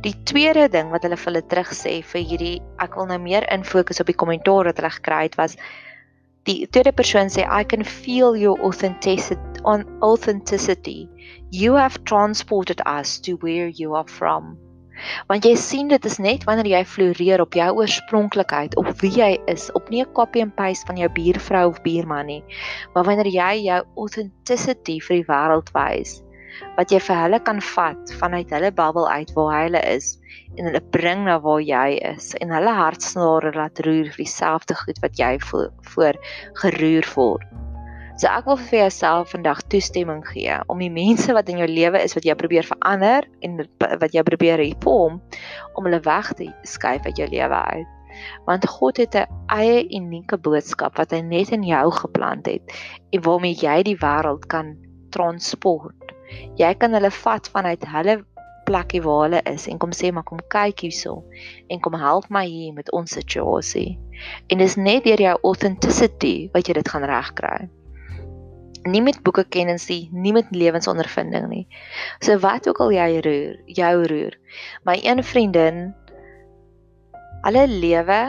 Die 0.00 0.14
tweede 0.24 0.68
ding 0.72 0.88
wat 0.88 1.02
hulle 1.04 1.18
vir 1.20 1.28
hulle 1.30 1.42
terugsê 1.50 1.92
vir 2.12 2.22
hierdie 2.30 2.62
ek 2.84 2.96
wil 2.96 3.10
nou 3.10 3.18
meer 3.20 3.44
in 3.52 3.66
fokus 3.70 4.00
op 4.00 4.08
die 4.08 4.16
kommentaar 4.22 4.70
wat 4.70 4.80
hulle 4.80 4.90
gekry 4.94 5.18
het 5.26 5.36
was 5.40 5.56
die 6.48 6.62
tweede 6.64 6.94
persoon 7.00 7.28
sê 7.34 7.44
I 7.44 7.60
can 7.72 7.84
feel 7.84 8.38
your 8.44 8.56
authenticity 8.70 9.60
on 9.74 9.84
authenticity 10.00 11.10
you 11.50 11.76
have 11.76 12.00
transported 12.08 12.80
us 12.86 13.18
to 13.28 13.36
where 13.44 13.68
you 13.68 13.92
are 14.00 14.08
from 14.08 14.56
want 15.28 15.44
jy 15.44 15.54
sien 15.56 15.88
dit 15.88 16.04
is 16.04 16.18
net 16.18 16.44
wanneer 16.48 16.70
jy 16.76 16.84
floreer 16.84 17.40
op 17.44 17.54
jou 17.54 17.68
oorspronklikheid 17.82 18.76
op 18.76 18.92
wie 19.02 19.12
jy 19.16 19.32
is 19.46 19.68
op 19.78 19.90
nie 19.90 20.02
'n 20.02 20.12
copy 20.12 20.42
and 20.42 20.56
paste 20.56 20.86
van 20.86 20.96
jou 20.96 21.08
buurvrou 21.08 21.66
of 21.68 21.82
buurman 21.82 22.26
nie 22.26 22.42
maar 22.94 23.04
wanneer 23.04 23.26
jy 23.26 23.52
jou 23.66 23.82
authenticity 23.96 25.00
vir 25.00 25.16
die 25.22 25.28
wêreld 25.28 25.70
wys 25.74 26.22
wat 26.76 26.92
jy 26.94 27.00
vir 27.02 27.20
hulle 27.22 27.40
kan 27.48 27.60
vat 27.74 28.12
vanuit 28.20 28.50
hulle 28.54 28.70
bubbel 28.80 29.08
uit 29.08 29.32
waar 29.36 29.62
hulle 29.62 29.82
is 29.94 30.18
en 30.56 30.68
hulle 30.68 30.82
bring 30.96 31.24
na 31.28 31.38
waar 31.44 31.62
jy 31.62 31.98
is 32.10 32.32
en 32.42 32.54
hulle 32.54 32.74
hartsnare 32.80 33.52
laat 33.56 33.82
roer 33.86 34.10
vir 34.12 34.24
dieselfde 34.24 34.78
goed 34.82 35.00
wat 35.04 35.18
jy 35.20 35.34
vo 35.50 35.68
voor 35.94 36.18
geroer 36.62 37.08
word. 37.14 37.46
So 38.18 38.26
ek 38.26 38.48
wil 38.50 38.56
vir 38.58 38.80
jouself 38.80 39.28
vandag 39.30 39.60
toestemming 39.70 40.24
gee 40.26 40.56
om 40.72 40.80
die 40.82 40.90
mense 40.90 41.30
wat 41.36 41.50
in 41.52 41.60
jou 41.62 41.68
lewe 41.70 42.00
is 42.02 42.16
wat 42.16 42.24
jy 42.26 42.34
probeer 42.34 42.66
verander 42.66 43.28
en 43.46 43.60
wat 43.78 44.16
jy 44.16 44.24
probeer 44.26 44.58
reform 44.58 45.20
om 45.78 45.86
hulle 45.86 46.00
weg 46.02 46.32
te 46.40 46.48
skuif 46.66 47.06
uit 47.06 47.20
jou 47.22 47.28
lewe 47.30 47.60
uit. 47.76 47.92
Want 48.48 48.66
God 48.66 48.98
het 48.98 49.14
'n 49.14 49.30
eie 49.54 49.86
unieke 50.00 50.34
boodskap 50.34 50.98
wat 50.98 51.14
hy 51.14 51.20
net 51.22 51.54
in 51.54 51.62
jou 51.62 51.84
geplant 52.00 52.50
het 52.50 52.74
en 53.14 53.22
waarmee 53.22 53.54
jy 53.54 53.82
die 53.86 53.98
wêreld 54.02 54.50
kan 54.50 54.74
transport. 55.14 56.10
Jy 56.58 56.74
kan 56.74 56.98
hulle 56.98 57.14
vat 57.22 57.46
vanuit 57.54 57.86
hulle 57.86 58.24
plekkie 58.64 59.02
waar 59.02 59.28
hulle 59.28 59.42
is 59.46 59.68
en 59.68 59.78
kom 59.78 59.94
sê 59.94 60.10
maar 60.12 60.26
kom 60.26 60.42
kyk 60.50 60.80
hierso 60.80 61.22
en 61.70 61.80
kom 61.80 61.94
help 61.94 62.26
my 62.30 62.46
hier 62.50 62.74
met 62.74 62.90
ons 62.90 63.14
situasie. 63.14 63.98
En 64.50 64.58
dis 64.58 64.76
net 64.76 65.04
deur 65.04 65.20
jou 65.20 65.38
authenticity 65.42 66.50
wat 66.52 66.66
jy 66.66 66.74
dit 66.82 66.88
gaan 66.88 67.06
regkry. 67.06 67.68
Nie 68.88 69.02
met 69.04 69.22
boeke 69.26 69.44
kennis 69.44 69.88
nie, 69.90 70.08
nie 70.12 70.32
met 70.36 70.50
lewensondervinding 70.54 71.48
nie. 71.50 71.64
So 72.24 72.38
wat 72.42 72.68
ook 72.70 72.80
al 72.84 72.94
jy 72.96 73.08
roer, 73.26 73.56
jou 73.78 73.94
roer. 74.12 74.38
My 74.88 74.98
een 75.02 75.24
vriendin 75.24 75.88
alle 77.46 77.66
lewe 77.70 78.20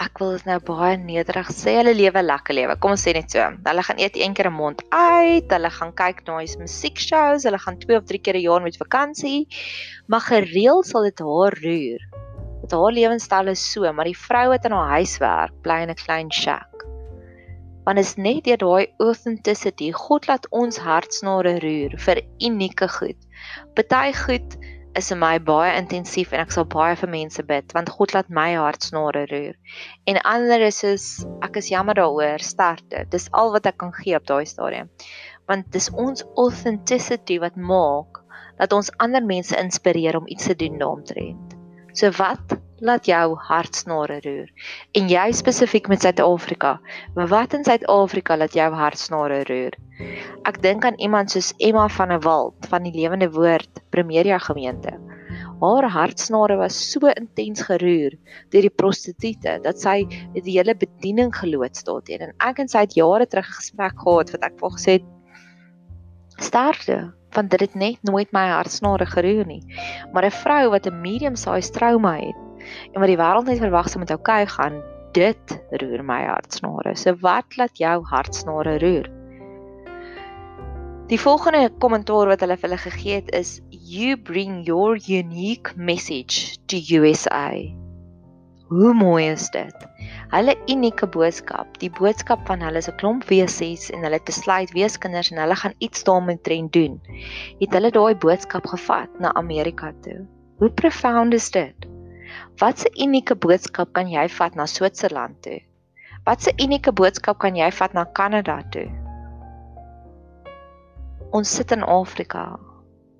ek 0.00 0.20
wil 0.22 0.32
dit 0.38 0.46
nou 0.48 0.56
baie 0.64 0.96
nederig 0.96 1.50
sê 1.52 1.74
hulle 1.76 1.92
lewe 1.92 2.22
lekker 2.24 2.56
lewe. 2.56 2.76
Kom 2.80 2.94
ons 2.94 3.02
sê 3.04 3.12
net 3.12 3.34
so. 3.34 3.44
Hulle 3.66 3.84
gaan 3.84 4.00
eet 4.00 4.16
een 4.16 4.34
keer 4.36 4.48
'n 4.48 4.56
maand 4.56 4.80
uit, 4.88 5.52
hulle 5.52 5.70
gaan 5.76 5.92
kyk 5.92 6.22
na 6.26 6.38
hulle 6.38 6.62
musiekshows, 6.62 7.44
hulle 7.44 7.60
gaan 7.60 7.76
2 7.84 7.98
of 7.98 8.06
3 8.08 8.22
keer 8.24 8.36
'n 8.36 8.46
jaar 8.48 8.62
met 8.62 8.80
vakansie. 8.80 9.46
Maar 10.08 10.20
gereeld 10.20 10.86
sal 10.86 11.02
dit 11.02 11.18
haar 11.20 11.54
roer. 11.66 12.00
Dit 12.62 12.72
haar 12.72 12.92
lewenstyl 12.92 13.48
is 13.48 13.72
so, 13.72 13.92
maar 13.92 14.08
die 14.08 14.16
vrou 14.16 14.48
wat 14.48 14.64
in 14.64 14.72
haar 14.72 14.90
huis 14.96 15.18
werk, 15.18 15.52
bly 15.62 15.82
in 15.82 15.90
'n 15.90 16.04
klein 16.06 16.30
shack. 16.32 16.69
Want 17.84 17.98
is 17.98 18.16
net 18.16 18.44
deur 18.44 18.60
daai 18.60 18.92
authenticity, 19.00 19.90
God 19.96 20.28
laat 20.28 20.46
ons 20.50 20.78
hartsnare 20.84 21.56
roer 21.64 21.96
vir 22.04 22.22
unieke 22.44 22.88
goed. 22.98 23.18
Party 23.74 24.12
goed 24.16 24.58
is 24.98 25.08
vir 25.12 25.18
my 25.20 25.34
baie 25.38 25.70
intensief 25.78 26.32
en 26.34 26.42
ek 26.42 26.52
sal 26.54 26.66
baie 26.70 26.96
vir 26.98 27.10
mense 27.12 27.42
bid 27.46 27.74
want 27.76 27.92
God 27.94 28.14
laat 28.16 28.30
my 28.40 28.48
hartsnare 28.58 29.24
roer. 29.30 29.56
En 30.10 30.20
ander 30.32 30.66
is 30.66 30.80
soos 30.82 31.06
ek 31.46 31.60
is 31.62 31.70
jammer 31.72 31.98
daaroor, 31.98 32.42
sterkte. 32.42 33.06
Dis 33.12 33.28
al 33.32 33.52
wat 33.54 33.68
ek 33.70 33.78
kan 33.82 33.94
gee 34.00 34.18
op 34.18 34.26
daai 34.28 34.46
stadium. 34.50 34.90
Want 35.50 35.70
dis 35.74 35.90
ons 35.94 36.26
authenticity 36.38 37.38
wat 37.42 37.56
maak 37.56 38.20
dat 38.60 38.74
ons 38.76 38.90
ander 39.00 39.24
mense 39.24 39.56
inspireer 39.56 40.18
om 40.18 40.28
iets 40.28 40.50
te 40.50 40.58
doen 40.58 40.76
daaromtrent. 40.78 41.56
So 41.94 42.10
wat 42.18 42.58
laat 42.80 43.06
jou 43.06 43.36
hartsnare 43.48 44.18
roer? 44.24 44.48
En 44.96 45.08
jy 45.08 45.26
spesifiek 45.36 45.88
met 45.88 46.02
Suid-Afrika. 46.02 46.78
Wat 47.14 47.54
in 47.54 47.64
Suid-Afrika 47.64 48.36
laat 48.36 48.56
jou 48.56 48.70
hartsnare 48.74 49.42
roer? 49.48 49.76
Ek 50.48 50.60
dink 50.64 50.84
aan 50.88 50.96
iemand 50.98 51.30
soos 51.30 51.52
Emma 51.60 51.86
van 51.92 52.08
der 52.14 52.22
Walt 52.24 52.68
van 52.72 52.86
die 52.88 52.94
Lewende 52.96 53.30
Woord 53.34 53.82
Pretoria 53.92 54.38
gemeente. 54.38 54.96
Haar 55.60 55.90
hartsnare 55.92 56.56
was 56.56 56.78
so 56.92 57.10
intens 57.12 57.62
geroer 57.68 58.16
deur 58.50 58.64
die 58.64 58.72
prostituie 58.72 59.36
dat 59.44 59.76
sy 59.78 60.06
die 60.32 60.56
hele 60.56 60.74
bediening 60.74 61.34
geloods 61.36 61.84
daarteen 61.84 62.30
en 62.30 62.36
ek 62.40 62.62
en 62.64 62.72
sy 62.72 62.86
het 62.86 62.96
jare 62.96 63.28
terug 63.28 63.48
'n 63.50 63.58
gesprek 63.60 63.96
gehad 64.00 64.32
wat 64.32 64.44
ek 64.48 64.58
vir 64.60 64.70
gesê 64.76 64.92
het 64.98 65.08
sterkte 66.40 66.98
want 67.36 67.50
dit 67.50 67.60
het 67.60 67.74
net 67.74 67.98
nooit 68.02 68.32
my 68.32 68.48
hartsnare 68.48 69.06
geroer 69.06 69.46
nie. 69.46 69.62
Maar 70.12 70.24
'n 70.24 70.38
vrou 70.42 70.70
wat 70.70 70.86
'n 70.86 71.00
medium 71.00 71.36
size 71.36 71.70
trauma 71.70 72.16
het 72.16 72.49
en 72.92 73.00
wat 73.00 73.10
die 73.10 73.20
wêreld 73.20 73.48
net 73.50 73.62
verwag 73.62 73.88
sy 73.88 74.02
moet 74.02 74.12
oukei 74.14 74.44
gaan, 74.46 74.80
dit 75.16 75.56
roer 75.82 76.04
my 76.06 76.20
hartsnare. 76.28 76.94
So 76.96 77.16
wat 77.24 77.56
laat 77.58 77.80
jou 77.80 77.96
hartsnare 78.12 78.78
roer? 78.82 79.10
Die 81.10 81.18
volgende 81.18 81.72
kommentaar 81.82 82.28
wat 82.30 82.44
hulle 82.44 82.54
vir 82.54 82.68
hulle 82.68 82.82
gegee 82.84 83.16
het 83.18 83.30
is 83.34 83.56
you 83.70 84.14
bring 84.14 84.60
your 84.68 84.94
unique 84.94 85.74
message 85.74 86.54
to 86.70 86.78
USA. 86.78 87.50
Hoe 88.70 88.92
mooi 88.94 89.24
is 89.32 89.48
dit? 89.50 89.86
Hulle 90.30 90.54
unieke 90.70 91.08
boodskap, 91.10 91.72
die 91.82 91.90
boodskap 91.90 92.44
van 92.46 92.62
hulle 92.62 92.78
'n 92.78 92.94
klomp 93.02 93.26
wesies 93.26 93.88
en 93.90 94.06
hulle 94.06 94.20
besluit 94.30 94.70
weeskinders 94.78 95.32
en 95.32 95.42
hulle 95.42 95.56
gaan 95.58 95.74
iets 95.78 96.06
daarmee 96.06 96.38
trend 96.46 96.72
doen. 96.72 97.00
Het 97.58 97.74
hulle 97.74 97.90
daai 97.90 98.14
boodskap 98.14 98.70
gevat 98.70 99.10
na 99.18 99.34
Amerika 99.34 99.90
toe. 100.06 100.20
Hoe 100.62 100.70
profound 100.70 101.34
is 101.34 101.50
dit? 101.50 101.90
Wat 102.60 102.82
'n 102.84 102.92
unieke 103.02 103.34
boodskap 103.40 103.92
kan 103.96 104.08
jy 104.12 104.26
vat 104.28 104.54
na 104.54 104.66
Switserland 104.68 105.36
toe? 105.42 105.60
Wat 106.24 106.44
'n 106.46 106.60
unieke 106.64 106.92
boodskap 106.92 107.38
kan 107.38 107.56
jy 107.56 107.70
vat 107.72 107.92
na 107.96 108.04
Kanada 108.04 108.56
toe? 108.70 108.84
Ons 111.30 111.54
sit 111.56 111.72
in 111.72 111.82
Afrika. 111.82 112.58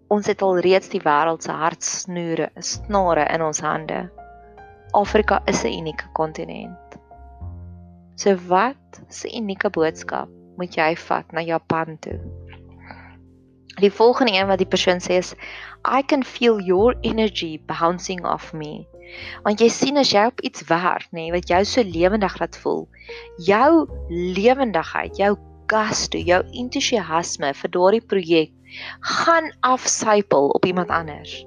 Ons 0.08 0.26
het 0.26 0.42
al 0.42 0.58
reeds 0.58 0.92
die 0.92 1.00
wêreld 1.00 1.42
se 1.42 1.52
hartsnoere, 1.52 2.50
snare 2.58 3.24
in 3.34 3.42
ons 3.42 3.60
hande. 3.60 4.10
Afrika 4.92 5.40
is 5.46 5.64
'n 5.64 5.72
unieke 5.72 6.12
kontinent. 6.12 7.00
So 8.16 8.36
wat 8.48 9.00
'n 9.00 9.36
unieke 9.40 9.70
boodskap 9.70 10.28
moet 10.56 10.74
jy 10.74 10.96
vat 10.96 11.32
na 11.32 11.40
Japan 11.40 11.98
toe? 11.98 12.20
Die 13.80 13.92
volgende 13.92 14.32
een 14.32 14.46
wat 14.46 14.58
die 14.58 14.68
persoon 14.68 15.00
sê 15.00 15.16
is 15.16 15.34
I 15.98 16.02
can 16.02 16.24
feel 16.24 16.60
your 16.60 16.94
energy 17.00 17.62
bouncing 17.66 18.26
off 18.26 18.52
me. 18.52 18.86
Want 19.42 19.60
jy 19.60 19.68
sien 19.68 19.96
as 19.96 20.12
jy 20.12 20.26
op 20.30 20.40
iets 20.40 20.64
werk, 20.68 21.08
nê, 21.10 21.26
nee, 21.26 21.32
wat 21.32 21.48
jou 21.48 21.64
so 21.64 21.82
lewendig 21.82 22.38
laat 22.40 22.56
voel, 22.62 22.88
jou 23.38 23.86
lewendigheid, 24.08 25.16
jou 25.16 25.36
gusto, 25.70 26.18
jou 26.18 26.40
entoesiasme 26.52 27.52
vir 27.54 27.70
daardie 27.70 28.02
projek 28.02 28.52
gaan 29.00 29.50
afsypel 29.66 30.50
op 30.54 30.66
iemand 30.66 30.90
anders 30.94 31.40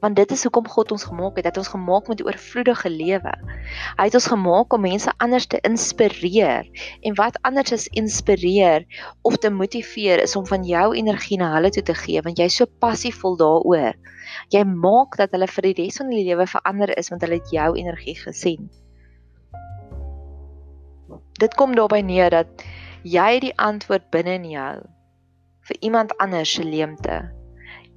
want 0.00 0.16
dit 0.16 0.30
is 0.30 0.42
hoekom 0.46 0.68
God 0.68 0.92
ons 0.94 1.04
gemaak 1.04 1.36
het, 1.36 1.44
dat 1.48 1.56
ons 1.58 1.72
gemaak 1.74 2.08
met 2.08 2.20
'n 2.20 2.26
oorvloedige 2.26 2.90
lewe. 2.90 3.32
Hy 3.98 4.06
het 4.08 4.16
ons 4.18 4.28
gemaak 4.32 4.74
om 4.74 4.84
mense 4.86 5.12
anders 5.22 5.46
te 5.46 5.60
inspireer. 5.66 6.66
En 7.02 7.16
wat 7.18 7.38
anders 7.42 7.72
is 7.76 7.86
inspireer 7.92 8.86
of 9.22 9.36
te 9.36 9.50
motiveer 9.50 10.22
is 10.22 10.36
om 10.36 10.46
van 10.46 10.64
jou 10.64 10.94
energie 10.96 11.38
na 11.38 11.52
hulle 11.54 11.70
toe 11.74 11.82
te 11.82 11.94
gee 11.94 12.22
want 12.22 12.38
jy's 12.38 12.58
so 12.60 12.66
passievol 12.80 13.38
daaroor. 13.40 13.96
Jy 14.54 14.64
maak 14.64 15.16
dat 15.20 15.32
hulle 15.36 15.48
vir 15.48 15.70
die 15.70 15.76
res 15.82 16.00
van 16.00 16.12
hulle 16.12 16.26
lewe 16.28 16.46
verander 16.46 16.94
is 16.98 17.10
want 17.12 17.24
hulle 17.24 17.40
het 17.40 17.54
jou 17.54 17.70
energie 17.76 18.18
gesien. 18.18 18.68
Dit 21.38 21.54
kom 21.54 21.74
daarby 21.78 22.02
neer 22.02 22.30
dat 22.34 22.68
jy 23.06 23.40
die 23.40 23.56
antwoord 23.56 24.10
binne 24.10 24.38
in 24.42 24.52
jou 24.52 24.76
vir 25.68 25.82
iemand 25.84 26.16
anders 26.18 26.56
se 26.56 26.64
leemte 26.64 27.28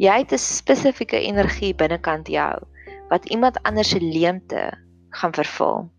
Jy 0.02 0.14
het 0.24 0.32
'n 0.34 0.42
spesifieke 0.42 1.20
energie 1.20 1.76
binnekant 1.76 2.28
jou 2.28 2.56
wat 3.10 3.26
iemand 3.30 3.62
anders 3.64 3.90
se 3.90 4.00
leemte 4.00 4.62
gaan 5.12 5.34
vervul. 5.34 5.90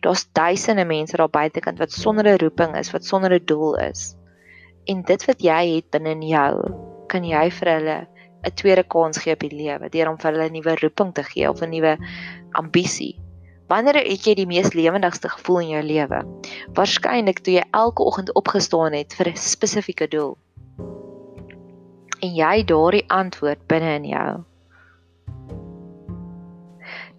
Daar's 0.00 0.26
duisende 0.32 0.84
mense 0.84 1.16
daar 1.16 1.30
buitekant 1.30 1.78
wat 1.78 1.92
sonder 1.92 2.26
'n 2.26 2.38
roeping 2.38 2.76
is, 2.76 2.90
wat 2.90 3.04
sonder 3.04 3.32
'n 3.32 3.44
doel 3.44 3.76
is. 3.76 4.16
En 4.84 5.02
dit 5.02 5.24
wat 5.24 5.42
jy 5.42 5.74
het 5.74 5.90
binne 5.90 6.10
in 6.10 6.22
jou, 6.22 6.54
kan 7.06 7.24
jy 7.24 7.50
vir 7.50 7.68
hulle 7.68 7.98
'n 8.42 8.54
tweede 8.54 8.82
kans 8.82 9.18
gee 9.18 9.32
op 9.32 9.40
die 9.40 9.56
lewe 9.56 9.88
deur 9.88 10.08
om 10.08 10.18
vir 10.18 10.32
hulle 10.32 10.48
'n 10.48 10.52
nuwe 10.52 10.74
roeping 10.80 11.14
te 11.14 11.22
gee 11.22 11.50
of 11.50 11.62
'n 11.62 11.70
nuwe 11.70 11.96
ambisie. 12.52 13.20
Wanneer 13.68 13.94
het 13.94 14.24
jy 14.26 14.34
die 14.34 14.46
mees 14.46 14.72
lewendigste 14.74 15.28
gevoel 15.28 15.60
in 15.60 15.68
jou 15.68 15.82
lewe? 15.82 16.24
Waarskynlik 16.74 17.38
toe 17.38 17.54
jy 17.54 17.64
elke 17.70 18.02
oggend 18.02 18.34
opgestaan 18.34 18.92
het 18.92 19.14
vir 19.14 19.28
'n 19.28 19.36
spesifieke 19.36 20.08
doel. 20.08 20.38
En 22.20 22.34
jy 22.34 22.64
daardie 22.64 23.04
antwoord 23.08 23.66
binne 23.66 23.94
in 23.94 24.04
jou. 24.04 24.49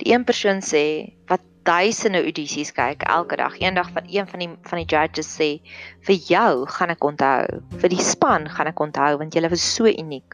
Die 0.01 0.13
een 0.13 0.23
persoon 0.25 0.63
sê 0.65 1.13
wat 1.29 1.43
duisende 1.67 2.23
audisies 2.25 2.71
kyk 2.73 3.03
elke 3.05 3.37
dag. 3.37 3.53
Eendag 3.61 3.91
van 3.93 4.07
een 4.09 4.27
van 4.27 4.41
die 4.41 4.49
van 4.65 4.79
die 4.81 4.87
judges 4.89 5.29
sê 5.29 5.49
vir 6.07 6.17
jou 6.25 6.65
gaan 6.65 6.89
ek 6.89 7.05
onthou. 7.05 7.59
Vir 7.83 7.93
die 7.93 8.01
span 8.01 8.49
gaan 8.49 8.71
ek 8.71 8.81
onthou 8.81 9.11
want 9.21 9.37
julle 9.37 9.51
was 9.53 9.65
so 9.75 9.85
uniek. 9.85 10.33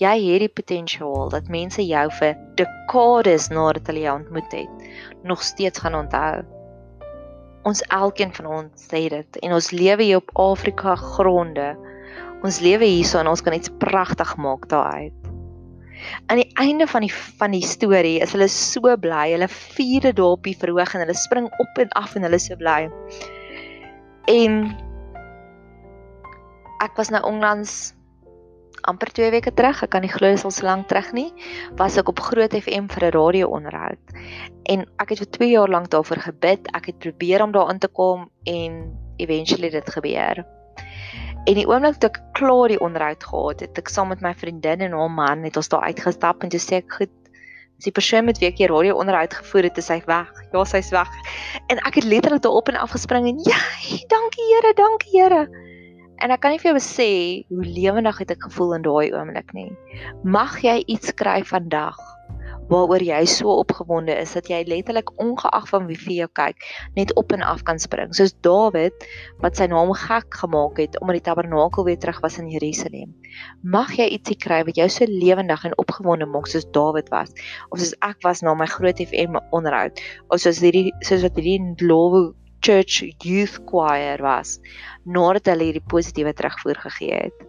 Jy 0.00 0.14
het 0.24 0.40
die 0.46 0.54
potensiaal 0.60 1.28
dat 1.34 1.52
mense 1.52 1.84
jou 1.84 2.06
vir 2.16 2.32
dekades 2.56 3.50
nadat 3.52 3.92
hulle 3.92 4.06
jou 4.06 4.16
ontmoet 4.22 4.56
het 4.56 4.88
nog 5.28 5.44
steeds 5.44 5.84
gaan 5.84 6.00
onthou. 6.00 6.40
Ons 7.68 7.84
elkeen 7.92 8.32
van 8.40 8.48
ons 8.56 8.88
sê 8.88 9.04
dit 9.12 9.42
en 9.44 9.58
ons 9.60 9.70
lewe 9.76 10.08
hier 10.08 10.22
op 10.24 10.32
Afrika 10.48 10.96
gronde. 10.96 11.74
Ons 12.42 12.64
lewe 12.64 12.88
hierso 12.88 13.20
en 13.20 13.28
ons 13.36 13.44
kan 13.44 13.54
iets 13.54 13.70
pragtig 13.84 14.32
maak 14.40 14.64
daaruit. 14.72 15.21
Aan 16.26 16.42
die 16.42 16.50
einde 16.60 16.86
van 16.86 17.06
die 17.06 17.12
van 17.12 17.54
die 17.54 17.64
storie 17.66 18.20
is 18.24 18.32
hulle 18.36 18.48
so 18.48 18.96
bly. 18.96 19.32
Hulle 19.34 19.48
vier 19.48 20.08
dit 20.08 20.16
daar 20.16 20.36
op 20.36 20.44
die 20.44 20.56
verhoog 20.58 20.94
en 20.94 21.04
hulle 21.04 21.16
spring 21.18 21.48
op 21.62 21.82
en 21.82 21.90
af 21.98 22.16
en 22.16 22.26
hulle 22.26 22.40
is 22.40 22.46
so 22.50 22.56
bly. 22.56 22.88
En 24.30 24.62
ek 26.82 26.96
was 26.98 27.12
nou 27.14 27.22
onlangs 27.26 27.92
amper 28.82 29.12
2 29.14 29.30
weke 29.30 29.52
terug, 29.54 29.82
ek 29.84 29.92
kan 29.94 30.02
nie 30.02 30.10
glo 30.10 30.26
dit 30.26 30.40
is 30.40 30.46
al 30.46 30.54
so 30.54 30.66
lank 30.66 30.88
terug 30.90 31.12
nie, 31.14 31.28
was 31.78 31.98
ek 32.00 32.08
op 32.10 32.22
Groot 32.24 32.54
FM 32.58 32.88
vir 32.90 33.04
'n 33.08 33.14
radio 33.14 33.50
onderhoud. 33.54 34.02
En 34.66 34.86
ek 34.98 35.14
het 35.14 35.18
vir 35.22 35.30
2 35.38 35.50
jaar 35.50 35.70
lank 35.70 35.90
daarvoor 35.90 36.18
gebid. 36.18 36.66
Ek 36.74 36.86
het 36.86 36.98
probeer 36.98 37.42
om 37.42 37.52
daarin 37.52 37.78
te 37.78 37.88
kom 37.88 38.30
en 38.44 38.98
eventually 39.18 39.70
dit 39.70 39.90
gebeur. 39.90 40.44
En 41.42 41.56
die 41.58 41.66
oomblik 41.66 41.96
toe 41.98 42.06
ek 42.12 42.20
klaar 42.38 42.70
die 42.70 42.78
onderhoud 42.78 43.24
gehad 43.26 43.64
het, 43.64 43.78
ek 43.80 43.90
saam 43.90 44.12
met 44.12 44.20
my 44.22 44.30
vriendin 44.38 44.84
en 44.86 44.94
haar 44.94 45.10
man 45.10 45.42
het 45.42 45.56
ons 45.58 45.70
daar 45.72 45.88
uitgestap 45.90 46.44
en 46.44 46.52
toe 46.52 46.60
sê 46.62 46.78
ek 46.78 46.98
goed, 47.00 47.10
as 47.80 47.88
die 47.88 47.94
persoon 47.96 48.28
met 48.28 48.38
wie 48.38 48.46
ek 48.46 48.60
hier 48.62 48.70
radio 48.70 48.94
onderhoud 49.02 49.34
gevoer 49.40 49.66
het, 49.66 49.80
is 49.82 49.90
hy 49.90 49.98
weg. 50.06 50.30
Ja, 50.52 50.62
sy's 50.70 50.92
weg. 50.94 51.10
En 51.66 51.82
ek 51.82 51.98
het 51.98 52.06
letterlik 52.06 52.44
daar 52.46 52.54
op 52.60 52.70
en 52.70 52.78
af 52.78 52.94
gespring 52.94 53.26
en 53.26 53.42
ja, 53.42 53.58
dankie 54.12 54.46
Here, 54.52 54.70
dankie 54.78 55.16
Here. 55.16 55.42
En 56.22 56.30
ek 56.30 56.44
kan 56.44 56.54
nie 56.54 56.62
vir 56.62 56.76
jou 56.76 56.84
sê 56.86 57.10
hoe 57.50 57.66
lewendig 57.66 58.22
het 58.22 58.36
ek 58.36 58.46
gevoel 58.46 58.76
in 58.78 58.86
daai 58.86 59.10
oomblik 59.10 59.50
nie. 59.58 59.72
Mag 60.22 60.60
jy 60.62 60.78
iets 60.86 61.10
kry 61.18 61.40
vandag 61.42 61.98
waaroor 62.72 63.02
jy 63.04 63.20
so 63.28 63.52
opgewonde 63.60 64.14
is 64.16 64.32
dat 64.32 64.48
jy 64.48 64.62
letterlik 64.64 65.10
ongeag 65.20 65.66
van 65.68 65.86
wie 65.90 65.98
vir 66.00 66.14
jou 66.22 66.28
kyk 66.40 66.64
net 66.96 67.12
op 67.20 67.34
en 67.36 67.44
af 67.44 67.60
kan 67.68 67.80
spring 67.82 68.14
soos 68.16 68.32
Dawid 68.46 69.04
wat 69.44 69.60
sy 69.60 69.66
naam 69.68 69.92
gek 69.98 70.38
gemaak 70.40 70.80
het 70.80 70.96
omdat 71.02 71.18
die 71.18 71.24
tabernakel 71.26 71.84
weer 71.84 72.00
terug 72.00 72.22
was 72.24 72.38
in 72.40 72.48
Jerusalem. 72.48 73.12
Mag 73.62 73.92
jy 73.98 74.08
ietsie 74.16 74.38
kry 74.40 74.62
wat 74.64 74.80
jou 74.80 74.88
so 74.88 75.04
lewendig 75.10 75.66
en 75.68 75.76
opgewonde 75.84 76.28
maak 76.32 76.48
soos 76.48 76.64
Dawid 76.72 77.12
was 77.12 77.34
of 77.68 77.82
soos 77.82 77.92
ek 78.00 78.24
was 78.24 78.40
na 78.42 78.56
my 78.56 78.68
groot 78.70 79.04
FM 79.04 79.36
onderhoud 79.52 80.00
of 80.30 80.40
soos 80.40 80.62
hierdie 80.64 80.94
soos 81.04 81.26
wat 81.26 81.36
hierdie 81.36 81.60
Lowe 81.84 82.30
Church 82.64 83.02
Youth 83.26 83.60
Choir 83.68 84.22
was 84.24 84.56
nadat 85.04 85.52
hulle 85.52 85.68
hierdie 85.68 85.88
positiewe 85.92 86.32
terugvoer 86.32 86.80
gegee 86.88 87.26
het. 87.26 87.48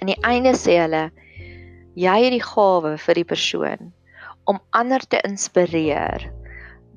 In 0.00 0.08
die 0.14 0.20
einde 0.24 0.56
sê 0.56 0.80
hulle 0.80 1.10
jy 1.98 2.16
het 2.24 2.32
die 2.32 2.44
gawe 2.44 2.96
vir 2.98 3.20
die 3.20 3.28
persoon 3.28 3.92
om 4.48 4.60
ander 4.70 5.02
te 5.04 5.20
inspireer 5.28 6.24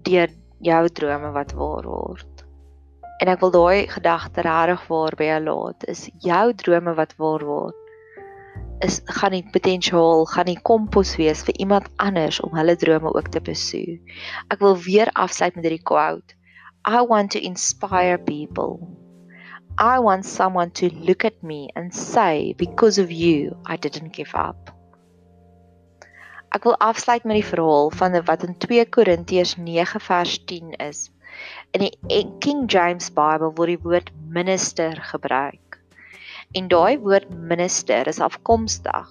deur 0.08 0.32
jou 0.64 0.84
drome 0.90 1.32
wat 1.36 1.52
waar 1.58 1.86
word. 1.86 2.46
En 3.22 3.32
ek 3.32 3.42
wil 3.44 3.52
daai 3.52 3.88
gedagte 3.92 4.44
regtig 4.46 4.86
waar 4.92 5.16
by 5.20 5.28
jou 5.30 5.42
laat 5.48 5.88
is 5.92 6.08
jou 6.24 6.46
drome 6.64 6.96
wat 6.98 7.16
waar 7.20 7.44
word 7.46 7.82
is 8.84 9.00
gaan 9.18 9.32
die 9.32 9.46
potensiaal 9.56 10.26
gaan 10.28 10.50
die 10.50 10.60
kompos 10.68 11.16
wees 11.20 11.44
vir 11.48 11.56
iemand 11.64 11.88
anders 12.04 12.42
om 12.44 12.56
hulle 12.58 12.76
drome 12.76 13.14
ook 13.16 13.32
te 13.32 13.40
pursue. 13.40 14.00
Ek 14.52 14.60
wil 14.60 14.76
weer 14.84 15.12
afsluit 15.14 15.56
met 15.56 15.68
hierdie 15.68 15.88
quote. 15.88 16.36
I 16.86 17.02
want 17.08 17.32
to 17.32 17.40
inspire 17.40 18.18
people. 18.18 18.84
I 19.80 20.00
want 20.00 20.26
someone 20.26 20.72
to 20.72 20.90
look 21.08 21.26
at 21.26 21.42
me 21.44 21.70
and 21.76 21.96
say 21.96 22.54
because 22.58 23.02
of 23.02 23.12
you 23.12 23.56
I 23.66 23.78
didn't 23.78 24.14
give 24.14 24.36
up. 24.36 24.75
Ek 26.56 26.64
wil 26.64 26.78
afsluit 26.80 27.26
met 27.28 27.36
die 27.42 27.50
verhaal 27.50 27.90
van 28.00 28.14
wat 28.30 28.44
in 28.48 28.54
2 28.64 28.86
Korintiërs 28.96 29.58
9 29.60 30.00
vers 30.00 30.38
10 30.48 30.78
is. 30.86 31.00
In 31.76 31.84
die 31.84 32.22
King 32.40 32.62
James 32.72 33.10
Bible 33.12 33.50
word 33.58 33.74
die 33.74 33.82
woord 33.84 34.12
minister 34.32 34.96
gebruik. 35.10 35.76
En 36.56 36.70
daai 36.72 36.96
woord 37.04 37.28
minister 37.52 38.08
is 38.08 38.22
afkomstig 38.24 39.10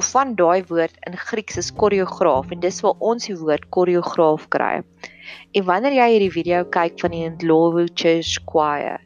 of 0.00 0.08
van 0.14 0.32
daai 0.40 0.64
woord 0.70 0.96
in 1.10 1.20
Grieks 1.28 1.60
is 1.60 1.68
koreograaf 1.82 2.56
en 2.56 2.64
dis 2.64 2.80
waar 2.80 2.96
ons 3.10 3.28
die 3.28 3.36
woord 3.36 3.68
koreograaf 3.76 4.48
kry. 4.56 4.78
En 5.52 5.68
wanneer 5.68 5.98
jy 5.98 6.08
hierdie 6.14 6.34
video 6.38 6.64
kyk 6.78 6.96
van 7.04 7.12
die 7.12 7.26
Ndlovu 7.28 7.84
Church 7.92 8.40
Choir, 8.48 9.04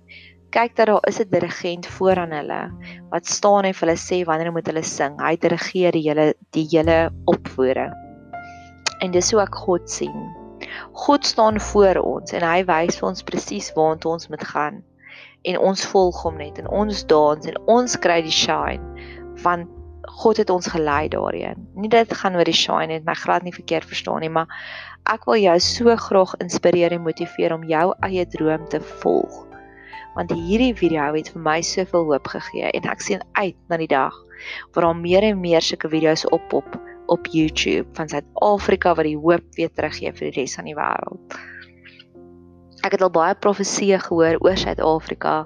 kyk 0.53 0.77
dat 0.77 0.87
daar 0.87 1.07
is 1.09 1.19
'n 1.21 1.31
dirigent 1.31 1.87
voor 1.87 2.17
aan 2.17 2.31
hulle 2.31 2.63
wat 3.11 3.27
staan 3.27 3.65
en 3.65 3.75
vir 3.75 3.89
hulle 3.89 3.99
sê 3.99 4.25
wanneer 4.25 4.53
moet 4.53 4.67
hulle 4.67 4.83
sing. 4.83 5.21
Hy 5.21 5.37
dirigeer 5.37 5.93
die 5.93 6.09
hele 6.09 6.35
die 6.51 6.67
hele 6.71 7.11
opvoering. 7.25 7.93
En 9.01 9.11
dis 9.11 9.31
hoe 9.31 9.41
ek 9.41 9.55
God 9.55 9.91
sien. 9.91 10.37
God 10.93 11.27
staan 11.27 11.61
voor 11.61 11.97
ons 11.97 12.33
en 12.33 12.43
hy 12.43 12.65
wys 12.65 12.99
vir 12.99 13.09
ons 13.09 13.23
presies 13.23 13.73
waartoe 13.75 14.13
ons 14.13 14.29
moet 14.29 14.45
gaan. 14.45 14.83
En 15.43 15.59
ons 15.59 15.87
volg 15.87 16.23
hom 16.23 16.37
net 16.37 16.59
en 16.59 16.69
ons 16.69 17.07
dans 17.07 17.47
en 17.47 17.57
ons 17.67 17.97
kry 17.99 18.23
die 18.23 18.39
shine 18.45 18.83
van 19.43 19.69
God 20.03 20.37
het 20.37 20.51
ons 20.51 20.67
gelei 20.67 21.09
daarin. 21.09 21.69
Nie 21.75 21.89
dit 21.89 22.13
gaan 22.15 22.37
oor 22.37 22.45
die 22.45 22.61
shine 22.65 22.87
net 22.87 23.05
my 23.05 23.15
glad 23.15 23.43
nie 23.43 23.55
verkeerd 23.55 23.85
verstaan 23.85 24.21
nie, 24.21 24.29
maar 24.29 24.49
ek 25.05 25.25
wil 25.25 25.41
jou 25.41 25.61
so 25.61 25.97
graag 25.97 26.35
inspireer 26.39 26.93
en 26.93 27.03
motiveer 27.03 27.53
om 27.53 27.65
jou 27.65 27.95
eie 28.03 28.27
droom 28.27 28.69
te 28.69 28.81
volg 28.81 29.52
want 30.15 30.33
hierdie 30.37 30.75
video 30.77 31.13
het 31.15 31.31
vir 31.33 31.43
my 31.43 31.61
soveel 31.67 32.05
hoop 32.11 32.29
gegee 32.35 32.71
en 32.71 32.89
ek 32.93 33.01
sien 33.05 33.23
uit 33.39 33.57
na 33.69 33.79
die 33.81 33.91
dag 33.91 34.17
waar 34.73 34.89
daar 34.89 34.99
meer 34.99 35.23
en 35.23 35.41
meer 35.41 35.63
sulke 35.65 35.89
video's 35.89 36.25
oppop 36.31 36.79
op 37.13 37.27
YouTube 37.33 37.89
van 37.99 38.09
Suid-Afrika 38.09 38.95
wat 38.95 39.09
die 39.09 39.19
hoop 39.19 39.45
weer 39.57 39.73
teruggee 39.73 40.13
vir 40.13 40.31
die 40.31 40.41
res 40.41 40.57
van 40.59 40.69
die 40.71 40.77
wêreld. 40.77 41.37
Ek 42.83 42.97
het 42.97 43.05
al 43.05 43.13
baie 43.15 43.35
profeseë 43.39 44.01
gehoor 44.07 44.41
oor 44.43 44.59
Suid-Afrika 44.59 45.37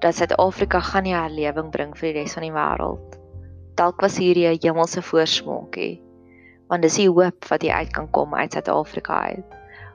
dat 0.00 0.16
Suid-Afrika 0.16 0.80
gaan 0.80 1.06
nie 1.08 1.16
herlewing 1.16 1.70
bring 1.74 1.94
vir 1.98 2.12
die 2.12 2.22
res 2.22 2.36
van 2.36 2.46
die 2.46 2.54
wêreld. 2.54 3.20
Dalk 3.76 4.00
was 4.04 4.18
hierdie 4.20 4.48
'n 4.48 4.60
hemelse 4.62 5.02
voorsmaakie 5.02 5.94
want 6.68 6.82
dis 6.82 6.96
die 6.98 7.10
hoop 7.10 7.46
wat 7.50 7.62
jy 7.62 7.70
uit 7.70 7.92
kan 7.94 8.10
kom 8.10 8.34
uit 8.34 8.52
Suid-Afrika 8.52 9.20
uit. 9.30 9.54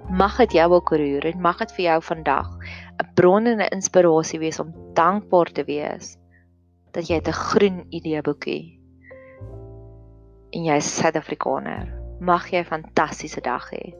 Mag 0.09 0.37
dit 0.37 0.53
jou 0.53 0.71
ook 0.71 0.89
roer 0.89 1.25
en 1.25 1.41
mag 1.41 1.57
dit 1.57 1.71
vir 1.71 1.83
jou 1.85 2.01
vandag 2.01 2.47
'n 3.01 3.13
bron 3.15 3.47
en 3.47 3.61
'n 3.61 3.73
inspirasie 3.77 4.39
wees 4.39 4.59
om 4.59 4.73
dankbaar 4.93 5.49
te 5.51 5.63
wees 5.63 6.17
dat 6.91 7.07
jy 7.07 7.17
'n 7.17 7.33
groen 7.33 7.85
idee 7.89 8.21
boekie 8.21 8.81
en 10.51 10.67
jy 10.67 10.75
is 10.75 10.89
Suid-Afrikaner. 10.97 11.87
Mag 12.19 12.49
jy 12.51 12.59
'n 12.59 12.65
fantastiese 12.65 13.41
dag 13.41 13.69
hê. 13.71 13.93